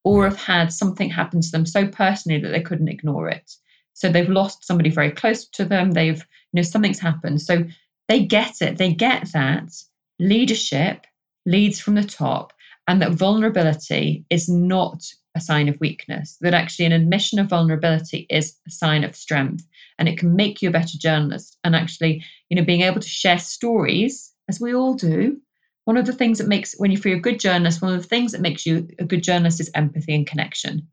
or 0.05 0.23
have 0.23 0.37
had 0.37 0.71
something 0.71 1.09
happen 1.09 1.41
to 1.41 1.51
them 1.51 1.65
so 1.65 1.87
personally 1.87 2.39
that 2.39 2.49
they 2.49 2.61
couldn't 2.61 2.87
ignore 2.87 3.27
it. 3.27 3.51
So 3.93 4.07
they've 4.07 4.29
lost 4.29 4.63
somebody 4.63 4.91
very 4.91 5.11
close 5.11 5.47
to 5.49 5.65
them. 5.65 5.91
They've, 5.91 6.19
you 6.19 6.57
know, 6.57 6.61
something's 6.61 6.99
happened. 6.99 7.41
So 7.41 7.65
they 8.07 8.23
get 8.23 8.61
it. 8.61 8.77
They 8.77 8.93
get 8.93 9.31
that 9.33 9.73
leadership 10.19 11.07
leads 11.47 11.79
from 11.79 11.95
the 11.95 12.03
top 12.03 12.53
and 12.87 13.01
that 13.01 13.13
vulnerability 13.13 14.25
is 14.29 14.47
not 14.47 15.03
a 15.35 15.41
sign 15.41 15.69
of 15.69 15.79
weakness, 15.79 16.37
that 16.41 16.53
actually 16.53 16.85
an 16.85 16.91
admission 16.91 17.39
of 17.39 17.49
vulnerability 17.49 18.27
is 18.29 18.55
a 18.67 18.71
sign 18.71 19.03
of 19.03 19.15
strength 19.15 19.65
and 19.97 20.07
it 20.07 20.19
can 20.19 20.35
make 20.35 20.61
you 20.61 20.69
a 20.69 20.73
better 20.73 20.99
journalist. 20.99 21.57
And 21.63 21.75
actually, 21.75 22.23
you 22.49 22.55
know, 22.55 22.63
being 22.63 22.81
able 22.81 23.01
to 23.01 23.09
share 23.09 23.39
stories, 23.39 24.31
as 24.47 24.61
we 24.61 24.75
all 24.75 24.93
do, 24.93 25.41
one 25.85 25.97
of 25.97 26.05
the 26.05 26.13
things 26.13 26.39
that 26.39 26.47
makes 26.47 26.75
when 26.77 26.91
you're 26.91 27.15
a 27.15 27.19
good 27.19 27.39
journalist, 27.39 27.81
one 27.81 27.93
of 27.93 28.01
the 28.01 28.07
things 28.07 28.33
that 28.33 28.41
makes 28.41 28.65
you 28.65 28.87
a 28.99 29.05
good 29.05 29.23
journalist 29.23 29.59
is 29.59 29.71
empathy 29.73 30.13
and 30.13 30.27
connection. 30.27 30.87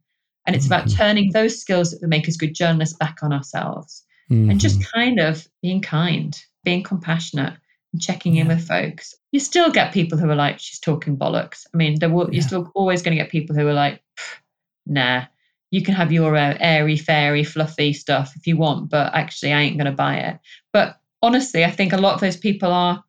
And 0.46 0.54
it's 0.56 0.66
mm-hmm. 0.66 0.74
about 0.74 0.90
turning 0.90 1.32
those 1.32 1.60
skills 1.60 1.92
that 1.92 2.06
make 2.06 2.28
us 2.28 2.36
good 2.36 2.54
journalists 2.54 2.96
back 2.96 3.18
on 3.22 3.32
ourselves 3.32 4.04
mm-hmm. 4.30 4.50
and 4.50 4.60
just 4.60 4.80
mm-hmm. 4.80 4.98
kind 4.98 5.20
of 5.20 5.46
being 5.62 5.80
kind, 5.80 6.38
being 6.64 6.82
compassionate, 6.82 7.54
and 7.92 8.02
checking 8.02 8.36
in 8.36 8.48
with 8.48 8.66
folks. 8.66 9.14
You 9.32 9.40
still 9.40 9.70
get 9.70 9.92
people 9.92 10.18
who 10.18 10.28
are 10.28 10.36
like, 10.36 10.58
she's 10.58 10.80
talking 10.80 11.16
bollocks. 11.16 11.66
I 11.72 11.76
mean, 11.76 11.98
there 11.98 12.10
will, 12.10 12.26
yeah. 12.26 12.32
you're 12.32 12.42
still 12.42 12.70
always 12.74 13.02
going 13.02 13.16
to 13.16 13.22
get 13.22 13.30
people 13.30 13.54
who 13.56 13.66
are 13.66 13.74
like, 13.74 14.02
nah, 14.86 15.24
you 15.70 15.82
can 15.82 15.94
have 15.94 16.12
your 16.12 16.36
uh, 16.36 16.56
airy, 16.60 16.96
fairy, 16.98 17.44
fluffy 17.44 17.92
stuff 17.92 18.34
if 18.36 18.46
you 18.46 18.56
want, 18.56 18.90
but 18.90 19.14
actually, 19.14 19.52
I 19.52 19.62
ain't 19.62 19.78
going 19.78 19.90
to 19.90 19.92
buy 19.92 20.16
it. 20.16 20.38
But 20.72 20.98
honestly, 21.22 21.64
I 21.64 21.70
think 21.70 21.92
a 21.92 21.98
lot 21.98 22.14
of 22.14 22.20
those 22.20 22.36
people 22.36 22.70
are 22.70 23.02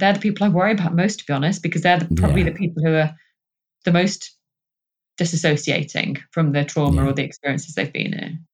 they're 0.00 0.14
the 0.14 0.20
people 0.20 0.46
I 0.46 0.50
worry 0.50 0.72
about 0.72 0.94
most, 0.94 1.20
to 1.20 1.26
be 1.26 1.32
honest, 1.32 1.62
because 1.62 1.82
they're 1.82 2.00
the, 2.00 2.14
probably 2.14 2.42
yeah. 2.42 2.50
the 2.50 2.56
people 2.56 2.82
who 2.82 2.94
are 2.94 3.14
the 3.84 3.92
most 3.92 4.36
disassociating 5.18 6.18
from 6.32 6.52
the 6.52 6.64
trauma 6.64 7.02
yeah. 7.02 7.10
or 7.10 7.12
the 7.12 7.24
experiences 7.24 7.74
they've 7.74 7.92
been 7.92 8.14
in. 8.14 8.46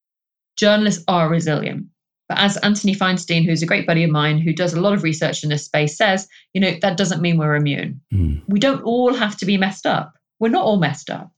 Journalists 0.57 1.05
are 1.09 1.29
resilient. 1.29 1.87
But 2.29 2.39
as 2.39 2.57
Anthony 2.57 2.95
Feinstein, 2.95 3.45
who's 3.45 3.63
a 3.63 3.67
great 3.67 3.87
buddy 3.87 4.03
of 4.03 4.11
mine 4.11 4.39
who 4.39 4.53
does 4.53 4.75
a 4.75 4.81
lot 4.81 4.95
of 4.95 5.05
research 5.05 5.45
in 5.45 5.51
this 5.51 5.65
space, 5.65 5.97
says, 5.97 6.29
you 6.53 6.61
know, 6.61 6.73
that 6.83 6.97
doesn't 6.97 7.23
mean 7.23 7.39
we're 7.39 7.55
immune. 7.55 8.01
Mm. 8.13 8.43
We 8.49 8.59
don't 8.59 8.83
all 8.83 9.15
have 9.15 9.37
to 9.39 9.47
be 9.47 9.59
messed 9.59 9.87
up. 9.87 10.15
We're 10.41 10.49
not 10.49 10.65
all 10.65 10.79
messed 10.79 11.09
up. 11.09 11.31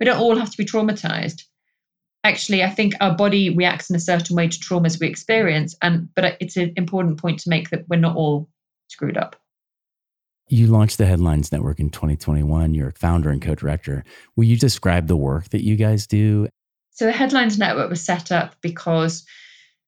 We 0.00 0.06
don't 0.06 0.18
all 0.18 0.36
have 0.36 0.50
to 0.50 0.58
be 0.58 0.64
traumatized. 0.64 1.42
Actually, 2.24 2.64
I 2.64 2.70
think 2.70 2.94
our 3.00 3.14
body 3.14 3.50
reacts 3.50 3.88
in 3.88 3.94
a 3.94 4.00
certain 4.00 4.34
way 4.34 4.48
to 4.48 4.58
traumas 4.58 5.00
we 5.00 5.06
experience. 5.06 5.76
And 5.80 6.08
but 6.14 6.36
it's 6.40 6.56
an 6.56 6.72
important 6.76 7.20
point 7.20 7.38
to 7.40 7.50
make 7.50 7.70
that 7.70 7.88
we're 7.88 8.00
not 8.00 8.16
all 8.16 8.48
screwed 8.88 9.16
up. 9.16 9.36
You 10.48 10.68
launched 10.68 10.98
the 10.98 11.06
Headlines 11.06 11.50
Network 11.50 11.80
in 11.80 11.90
2021. 11.90 12.72
You're 12.74 12.88
a 12.88 12.92
founder 12.92 13.30
and 13.30 13.42
co 13.42 13.54
director. 13.54 14.04
Will 14.36 14.44
you 14.44 14.56
describe 14.56 15.08
the 15.08 15.16
work 15.16 15.48
that 15.50 15.64
you 15.64 15.76
guys 15.76 16.06
do? 16.06 16.48
So, 16.92 17.06
the 17.06 17.12
Headlines 17.12 17.58
Network 17.58 17.90
was 17.90 18.00
set 18.00 18.30
up 18.30 18.54
because 18.60 19.26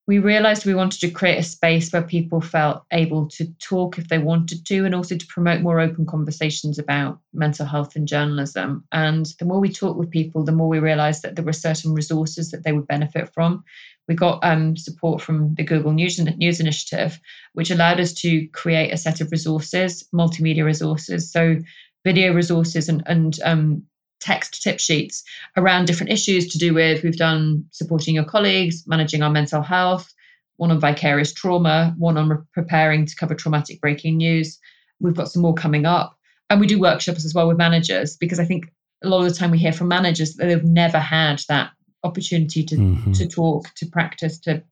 we 0.09 0.19
realized 0.19 0.65
we 0.65 0.75
wanted 0.75 1.01
to 1.01 1.11
create 1.11 1.39
a 1.39 1.43
space 1.43 1.93
where 1.93 2.03
people 2.03 2.41
felt 2.41 2.83
able 2.91 3.29
to 3.29 3.47
talk 3.61 3.99
if 3.99 4.09
they 4.09 4.17
wanted 4.17 4.65
to 4.67 4.87
and 4.87 4.95
also 4.95 5.17
to 5.17 5.27
promote 5.27 5.61
more 5.61 5.79
open 5.79 6.07
conversations 6.07 6.79
about 6.79 7.21
mental 7.35 7.67
health 7.67 7.95
and 7.95 8.09
journalism 8.09 8.85
and 8.91 9.27
the 9.39 9.45
more 9.45 9.61
we 9.61 9.69
talked 9.69 9.99
with 9.99 10.11
people 10.11 10.45
the 10.45 10.51
more 10.51 10.69
we 10.69 10.79
realized 10.79 11.23
that 11.23 11.37
there 11.37 11.45
were 11.45 11.53
certain 11.53 11.93
resources 11.93 12.51
that 12.51 12.65
they 12.65 12.73
would 12.73 12.89
benefit 12.89 13.33
from 13.35 13.63
we 14.09 14.15
got 14.15 14.41
um, 14.43 14.77
support 14.77 15.21
from 15.21 15.55
the 15.55 15.63
Google 15.63 15.93
News, 15.93 16.19
News 16.19 16.61
Initiative, 16.61 17.21
which 17.53 17.71
allowed 17.71 18.01
us 18.01 18.15
to 18.15 18.49
create 18.49 18.93
a 18.93 18.97
set 18.97 19.21
of 19.21 19.31
resources, 19.31 20.09
multimedia 20.15 20.65
resources, 20.65 21.31
so 21.31 21.57
video 22.05 22.33
resources 22.33 22.89
and, 22.89 23.03
and 23.07 23.39
um, 23.45 23.83
text 24.21 24.63
tip 24.63 24.81
sheets 24.81 25.25
around 25.57 25.85
different 25.85 26.11
issues 26.11 26.49
to 26.49 26.59
do 26.59 26.73
with 26.73 27.03
we've 27.03 27.17
done 27.17 27.67
supporting 27.71 28.15
your 28.15 28.25
colleagues, 28.25 28.85
managing 28.87 29.23
our 29.23 29.31
mental 29.31 29.63
health, 29.63 30.13
one 30.57 30.71
on 30.71 30.81
vicarious 30.81 31.33
trauma, 31.33 31.95
one 31.99 32.17
on 32.17 32.29
re- 32.29 32.39
preparing 32.53 33.07
to 33.07 33.15
cover 33.15 33.35
traumatic 33.35 33.81
breaking 33.81 34.17
news. 34.17 34.59
We've 35.01 35.15
got 35.15 35.31
some 35.31 35.43
more 35.43 35.55
coming 35.55 35.85
up. 35.85 36.17
And 36.51 36.61
we 36.61 36.67
do 36.67 36.81
workshops 36.81 37.27
as 37.27 37.35
well 37.35 37.47
with 37.47 37.59
managers 37.59 38.17
because 38.17 38.41
I 38.41 38.47
think 38.47 38.73
a 39.05 39.09
lot 39.09 39.23
of 39.23 39.29
the 39.29 39.35
time 39.35 39.51
we 39.51 39.59
hear 39.59 39.73
from 39.73 39.89
managers 39.89 40.35
that 40.35 40.47
they've 40.47 40.65
never 40.65 40.99
had 40.99 41.43
that 41.49 41.73
opportunity 42.05 42.65
to 42.65 42.77
mm-hmm. 42.77 43.13
to 43.13 43.27
talk, 43.27 43.73
to 43.77 43.87
practice, 43.87 44.39
to 44.41 44.63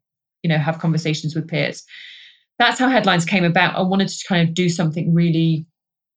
you 0.43 0.49
know 0.49 0.59
have 0.59 0.79
conversations 0.79 1.35
with 1.35 1.49
peers. 1.49 1.85
That's 2.59 2.79
how 2.79 2.89
headlines 2.89 3.25
came 3.25 3.45
about. 3.45 3.77
I 3.77 3.83
wanted 3.83 4.09
to 4.09 4.25
kind 4.27 4.49
of 4.49 4.55
do 4.55 4.69
something 4.69 5.13
really 5.13 5.67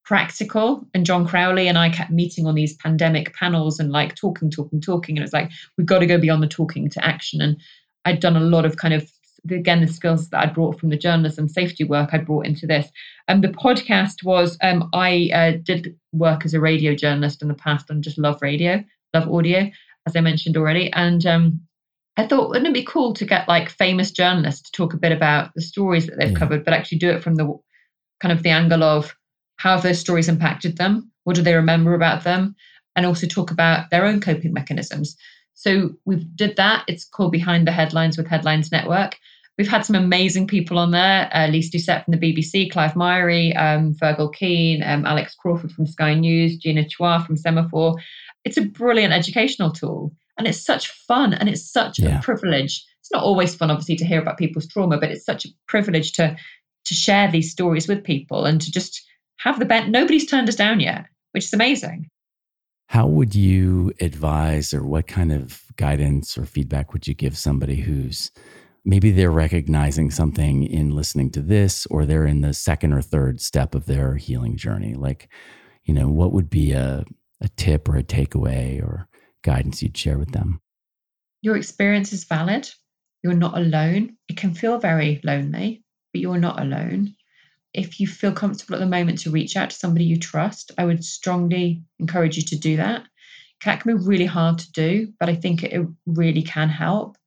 practical. 0.09 0.83
And 0.95 1.05
John 1.05 1.27
Crowley 1.27 1.67
and 1.67 1.77
I 1.77 1.91
kept 1.91 2.09
meeting 2.09 2.47
on 2.47 2.55
these 2.55 2.75
pandemic 2.77 3.35
panels 3.35 3.79
and 3.79 3.91
like 3.91 4.15
talking, 4.15 4.49
talking, 4.49 4.81
talking. 4.81 5.15
And 5.15 5.23
it's 5.23 5.33
like 5.33 5.51
we've 5.77 5.85
got 5.85 5.99
to 5.99 6.07
go 6.07 6.17
beyond 6.17 6.41
the 6.41 6.47
talking 6.47 6.89
to 6.89 7.05
action. 7.05 7.41
And 7.41 7.57
I'd 8.05 8.19
done 8.19 8.35
a 8.35 8.39
lot 8.39 8.65
of 8.65 8.77
kind 8.77 8.95
of 8.95 9.07
again 9.51 9.81
the 9.81 9.87
skills 9.87 10.29
that 10.29 10.43
I 10.43 10.47
brought 10.47 10.79
from 10.79 10.89
the 10.89 10.97
journalism 10.97 11.47
safety 11.47 11.83
work 11.83 12.09
I 12.11 12.17
brought 12.17 12.47
into 12.47 12.65
this. 12.65 12.89
And 13.27 13.43
the 13.43 13.49
podcast 13.49 14.23
was 14.23 14.57
um, 14.63 14.89
I 14.93 15.29
uh, 15.31 15.59
did 15.61 15.95
work 16.11 16.43
as 16.43 16.55
a 16.55 16.59
radio 16.59 16.95
journalist 16.95 17.43
in 17.43 17.47
the 17.47 17.53
past 17.53 17.91
and 17.91 18.03
just 18.03 18.17
love 18.17 18.41
radio, 18.41 18.83
love 19.13 19.31
audio 19.31 19.69
as 20.07 20.15
I 20.15 20.21
mentioned 20.21 20.57
already. 20.57 20.91
And 20.93 21.25
um, 21.25 21.61
I 22.17 22.27
thought, 22.27 22.49
wouldn't 22.49 22.67
it 22.67 22.73
be 22.73 22.83
cool 22.83 23.13
to 23.13 23.25
get 23.25 23.47
like 23.47 23.69
famous 23.69 24.11
journalists 24.11 24.69
to 24.69 24.71
talk 24.71 24.93
a 24.93 24.97
bit 24.97 25.11
about 25.11 25.51
the 25.55 25.61
stories 25.61 26.07
that 26.07 26.17
they've 26.19 26.31
yeah. 26.31 26.37
covered, 26.37 26.65
but 26.65 26.73
actually 26.73 26.99
do 26.99 27.09
it 27.09 27.23
from 27.23 27.35
the 27.35 27.57
kind 28.19 28.31
of 28.31 28.43
the 28.43 28.49
angle 28.49 28.83
of 28.83 29.15
how 29.57 29.71
have 29.71 29.83
those 29.83 29.99
stories 29.99 30.29
impacted 30.29 30.77
them? 30.77 31.11
What 31.23 31.35
do 31.35 31.41
they 31.41 31.53
remember 31.53 31.93
about 31.93 32.23
them? 32.23 32.55
And 32.95 33.05
also 33.05 33.27
talk 33.27 33.51
about 33.51 33.89
their 33.89 34.05
own 34.05 34.19
coping 34.19 34.53
mechanisms. 34.53 35.15
So 35.53 35.91
we've 36.05 36.25
did 36.35 36.55
that. 36.55 36.85
It's 36.87 37.05
called 37.05 37.31
Behind 37.31 37.67
the 37.67 37.71
Headlines 37.71 38.17
with 38.17 38.27
Headlines 38.27 38.71
Network. 38.71 39.17
We've 39.57 39.67
had 39.67 39.85
some 39.85 39.97
amazing 39.97 40.47
people 40.47 40.79
on 40.79 40.91
there. 40.91 41.29
Uh, 41.33 41.47
Lyse 41.47 41.69
Doucet 41.69 42.05
from 42.05 42.13
the 42.13 42.33
BBC, 42.33 42.71
Clive 42.71 42.93
Myrie, 42.93 43.53
um, 43.57 43.93
Fergal 43.93 44.33
Keane, 44.33 44.81
um, 44.83 45.05
Alex 45.05 45.35
Crawford 45.35 45.73
from 45.73 45.85
Sky 45.85 46.13
News, 46.13 46.55
Gina 46.55 46.85
Chua 46.85 47.25
from 47.25 47.35
Semafor 47.35 47.95
it's 48.45 48.57
a 48.57 48.65
brilliant 48.65 49.13
educational 49.13 49.71
tool 49.71 50.13
and 50.37 50.47
it's 50.47 50.63
such 50.63 50.89
fun 51.07 51.33
and 51.33 51.49
it's 51.49 51.71
such 51.71 51.99
yeah. 51.99 52.19
a 52.19 52.21
privilege 52.21 52.85
it's 53.01 53.11
not 53.11 53.23
always 53.23 53.55
fun 53.55 53.71
obviously 53.71 53.95
to 53.95 54.05
hear 54.05 54.21
about 54.21 54.37
people's 54.37 54.67
trauma 54.67 54.97
but 54.97 55.11
it's 55.11 55.25
such 55.25 55.45
a 55.45 55.49
privilege 55.67 56.13
to 56.13 56.35
to 56.85 56.93
share 56.93 57.31
these 57.31 57.51
stories 57.51 57.87
with 57.87 58.03
people 58.03 58.45
and 58.45 58.61
to 58.61 58.71
just 58.71 59.05
have 59.37 59.59
the 59.59 59.65
bent. 59.65 59.89
Nobody's 59.89 60.25
turned 60.25 60.49
us 60.49 60.55
down 60.55 60.79
yet, 60.79 61.05
which 61.31 61.45
is 61.45 61.53
amazing. 61.53 62.09
How 62.87 63.07
would 63.07 63.35
you 63.35 63.93
advise, 64.01 64.73
or 64.73 64.83
what 64.83 65.07
kind 65.07 65.31
of 65.31 65.63
guidance 65.75 66.37
or 66.37 66.45
feedback 66.45 66.91
would 66.91 67.07
you 67.07 67.13
give 67.13 67.37
somebody 67.37 67.75
who's 67.75 68.31
maybe 68.83 69.11
they're 69.11 69.29
recognizing 69.29 70.09
something 70.09 70.63
in 70.63 70.95
listening 70.95 71.29
to 71.31 71.41
this, 71.41 71.85
or 71.87 72.05
they're 72.05 72.25
in 72.25 72.41
the 72.41 72.53
second 72.53 72.93
or 72.93 73.01
third 73.01 73.39
step 73.41 73.75
of 73.75 73.85
their 73.85 74.15
healing 74.15 74.57
journey? 74.57 74.95
Like, 74.95 75.29
you 75.83 75.93
know, 75.93 76.09
what 76.09 76.33
would 76.33 76.49
be 76.49 76.71
a, 76.71 77.05
a 77.41 77.47
tip 77.49 77.87
or 77.87 77.97
a 77.97 78.03
takeaway 78.03 78.81
or 78.81 79.07
guidance 79.43 79.81
you'd 79.81 79.97
share 79.97 80.17
with 80.17 80.31
them? 80.31 80.61
Your 81.41 81.55
experience 81.55 82.11
is 82.13 82.25
valid. 82.25 82.69
You're 83.23 83.33
not 83.33 83.57
alone. 83.57 84.17
It 84.27 84.37
can 84.37 84.53
feel 84.53 84.77
very 84.77 85.21
lonely, 85.23 85.83
but 86.13 86.21
you're 86.21 86.37
not 86.37 86.59
alone. 86.59 87.15
If 87.73 87.99
you 87.99 88.07
feel 88.07 88.31
comfortable 88.31 88.75
at 88.75 88.79
the 88.79 88.85
moment 88.85 89.19
to 89.19 89.31
reach 89.31 89.55
out 89.55 89.69
to 89.69 89.75
somebody 89.75 90.05
you 90.05 90.17
trust, 90.17 90.71
I 90.77 90.85
would 90.85 91.03
strongly 91.03 91.83
encourage 91.99 92.37
you 92.37 92.43
to 92.43 92.57
do 92.57 92.77
that. 92.77 93.03
That 93.65 93.81
can 93.81 93.97
be 93.97 94.03
really 94.03 94.25
hard 94.25 94.59
to 94.59 94.71
do, 94.71 95.13
but 95.19 95.29
I 95.29 95.35
think 95.35 95.63
it 95.63 95.85
really 96.05 96.41
can 96.41 96.69
help. 96.69 97.17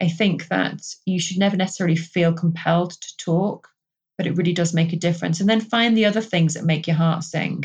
I 0.00 0.08
think 0.08 0.48
that 0.48 0.80
you 1.04 1.20
should 1.20 1.38
never 1.38 1.56
necessarily 1.56 1.96
feel 1.96 2.32
compelled 2.32 2.92
to 2.92 3.16
talk, 3.18 3.68
but 4.16 4.26
it 4.26 4.36
really 4.36 4.52
does 4.52 4.72
make 4.72 4.92
a 4.92 4.96
difference. 4.96 5.40
And 5.40 5.48
then 5.48 5.60
find 5.60 5.96
the 5.96 6.06
other 6.06 6.22
things 6.22 6.54
that 6.54 6.64
make 6.64 6.86
your 6.86 6.96
heart 6.96 7.22
sing. 7.24 7.64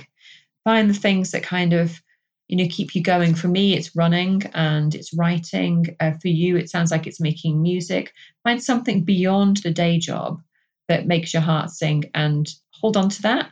Find 0.66 0.90
the 0.90 0.94
things 0.94 1.32
that 1.32 1.44
kind 1.44 1.74
of 1.74 2.02
you 2.48 2.58
know 2.58 2.68
keep 2.70 2.96
you 2.96 3.04
going. 3.04 3.36
For 3.36 3.48
me 3.48 3.76
it's 3.76 3.96
running 3.96 4.44
and 4.54 4.94
it's 4.94 5.14
writing. 5.14 5.96
Uh, 6.00 6.14
for 6.22 6.28
you 6.28 6.58
it 6.58 6.70
sounds 6.70 6.92
like 6.92 7.08
it's 7.08 7.22
making 7.22 7.62
music. 7.62 8.12
Find 8.44 8.62
something 8.62 9.06
beyond 9.06 9.58
the 9.58 9.72
day 9.72 10.00
job 10.00 10.42
that 10.90 11.08
makes 11.08 11.34
your 11.34 11.44
heart 11.44 11.70
sing 11.70 12.06
and 12.14 12.48
hold 12.72 12.98
on 12.98 13.10
to 13.10 13.22
that. 13.24 13.52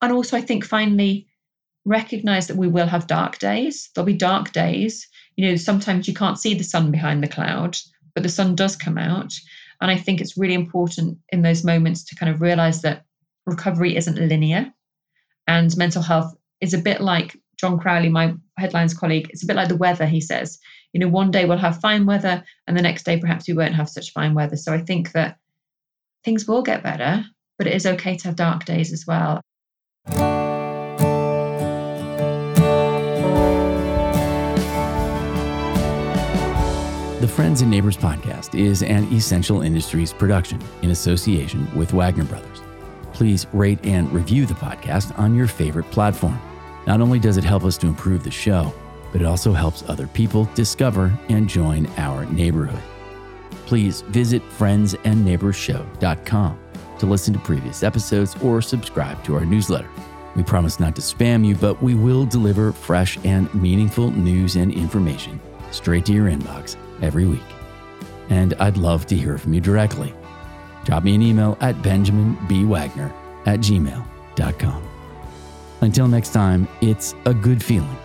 And 0.00 0.12
also 0.12 0.36
i 0.36 0.40
think 0.40 0.64
finally 0.64 1.26
recognize 1.84 2.46
that 2.46 2.56
we 2.56 2.68
will 2.68 2.86
have 2.86 3.06
dark 3.08 3.38
days. 3.38 3.90
There'll 3.94 4.06
be 4.06 4.14
dark 4.14 4.52
days. 4.52 5.08
You 5.36 5.48
know 5.50 5.56
sometimes 5.56 6.08
you 6.08 6.14
can't 6.14 6.38
see 6.38 6.54
the 6.54 6.64
sun 6.64 6.90
behind 6.90 7.22
the 7.22 7.28
cloud 7.28 7.76
but 8.14 8.22
the 8.22 8.28
sun 8.28 8.54
does 8.54 8.76
come 8.76 8.98
out. 8.98 9.32
And 9.80 9.90
i 9.90 9.96
think 9.96 10.20
it's 10.20 10.38
really 10.38 10.54
important 10.54 11.18
in 11.30 11.42
those 11.42 11.64
moments 11.64 12.04
to 12.04 12.16
kind 12.16 12.32
of 12.32 12.40
realize 12.40 12.82
that 12.82 13.04
recovery 13.46 13.96
isn't 13.96 14.28
linear 14.28 14.72
and 15.48 15.76
mental 15.76 16.02
health 16.02 16.36
is 16.62 16.72
a 16.72 16.78
bit 16.78 17.00
like 17.00 17.36
John 17.58 17.78
Crowley, 17.78 18.08
my 18.08 18.34
headlines 18.56 18.94
colleague, 18.94 19.28
it's 19.30 19.42
a 19.42 19.46
bit 19.46 19.56
like 19.56 19.68
the 19.68 19.76
weather, 19.76 20.06
he 20.06 20.20
says. 20.20 20.58
You 20.92 21.00
know, 21.00 21.08
one 21.08 21.32
day 21.32 21.44
we'll 21.44 21.58
have 21.58 21.80
fine 21.80 22.06
weather, 22.06 22.44
and 22.66 22.78
the 22.78 22.82
next 22.82 23.02
day 23.02 23.18
perhaps 23.18 23.48
we 23.48 23.54
won't 23.54 23.74
have 23.74 23.88
such 23.88 24.12
fine 24.12 24.32
weather. 24.32 24.56
So 24.56 24.72
I 24.72 24.78
think 24.78 25.12
that 25.12 25.38
things 26.24 26.46
will 26.46 26.62
get 26.62 26.84
better, 26.84 27.24
but 27.58 27.66
it 27.66 27.74
is 27.74 27.84
okay 27.84 28.16
to 28.16 28.28
have 28.28 28.36
dark 28.36 28.64
days 28.64 28.92
as 28.92 29.06
well. 29.06 29.40
The 37.20 37.28
Friends 37.28 37.62
and 37.62 37.70
Neighbors 37.70 37.96
podcast 37.96 38.58
is 38.58 38.82
an 38.84 39.12
Essential 39.12 39.62
Industries 39.62 40.12
production 40.12 40.60
in 40.82 40.90
association 40.90 41.68
with 41.76 41.92
Wagner 41.92 42.24
Brothers. 42.24 42.60
Please 43.12 43.46
rate 43.52 43.84
and 43.84 44.12
review 44.12 44.46
the 44.46 44.54
podcast 44.54 45.18
on 45.18 45.34
your 45.34 45.46
favorite 45.48 45.90
platform. 45.90 46.40
Not 46.86 47.00
only 47.00 47.18
does 47.18 47.36
it 47.36 47.44
help 47.44 47.64
us 47.64 47.76
to 47.78 47.86
improve 47.86 48.24
the 48.24 48.30
show, 48.30 48.72
but 49.12 49.20
it 49.20 49.26
also 49.26 49.52
helps 49.52 49.88
other 49.88 50.06
people 50.08 50.48
discover 50.54 51.16
and 51.28 51.48
join 51.48 51.86
our 51.96 52.26
neighborhood. 52.26 52.82
Please 53.66 54.02
visit 54.02 54.42
friendsandneighborsshow.com 54.58 56.58
to 56.98 57.06
listen 57.06 57.34
to 57.34 57.40
previous 57.40 57.82
episodes 57.82 58.36
or 58.42 58.62
subscribe 58.62 59.22
to 59.24 59.34
our 59.34 59.44
newsletter. 59.44 59.88
We 60.34 60.42
promise 60.42 60.80
not 60.80 60.96
to 60.96 61.02
spam 61.02 61.46
you, 61.46 61.54
but 61.54 61.82
we 61.82 61.94
will 61.94 62.24
deliver 62.24 62.72
fresh 62.72 63.18
and 63.24 63.52
meaningful 63.54 64.10
news 64.10 64.56
and 64.56 64.72
information 64.72 65.38
straight 65.70 66.06
to 66.06 66.12
your 66.12 66.28
inbox 66.28 66.76
every 67.02 67.26
week. 67.26 67.40
And 68.30 68.54
I'd 68.54 68.76
love 68.76 69.06
to 69.06 69.16
hear 69.16 69.38
from 69.38 69.52
you 69.52 69.60
directly. 69.60 70.12
Drop 70.84 71.04
me 71.04 71.14
an 71.14 71.22
email 71.22 71.56
at 71.60 71.76
benjaminbwagner 71.76 73.12
at 73.46 73.60
gmail.com. 73.60 74.91
Until 75.82 76.06
next 76.06 76.32
time, 76.32 76.68
it's 76.80 77.14
a 77.26 77.34
good 77.34 77.62
feeling 77.62 77.96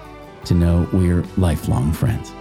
to 0.45 0.55
know 0.55 0.89
we're 0.91 1.23
lifelong 1.37 1.93
friends. 1.93 2.31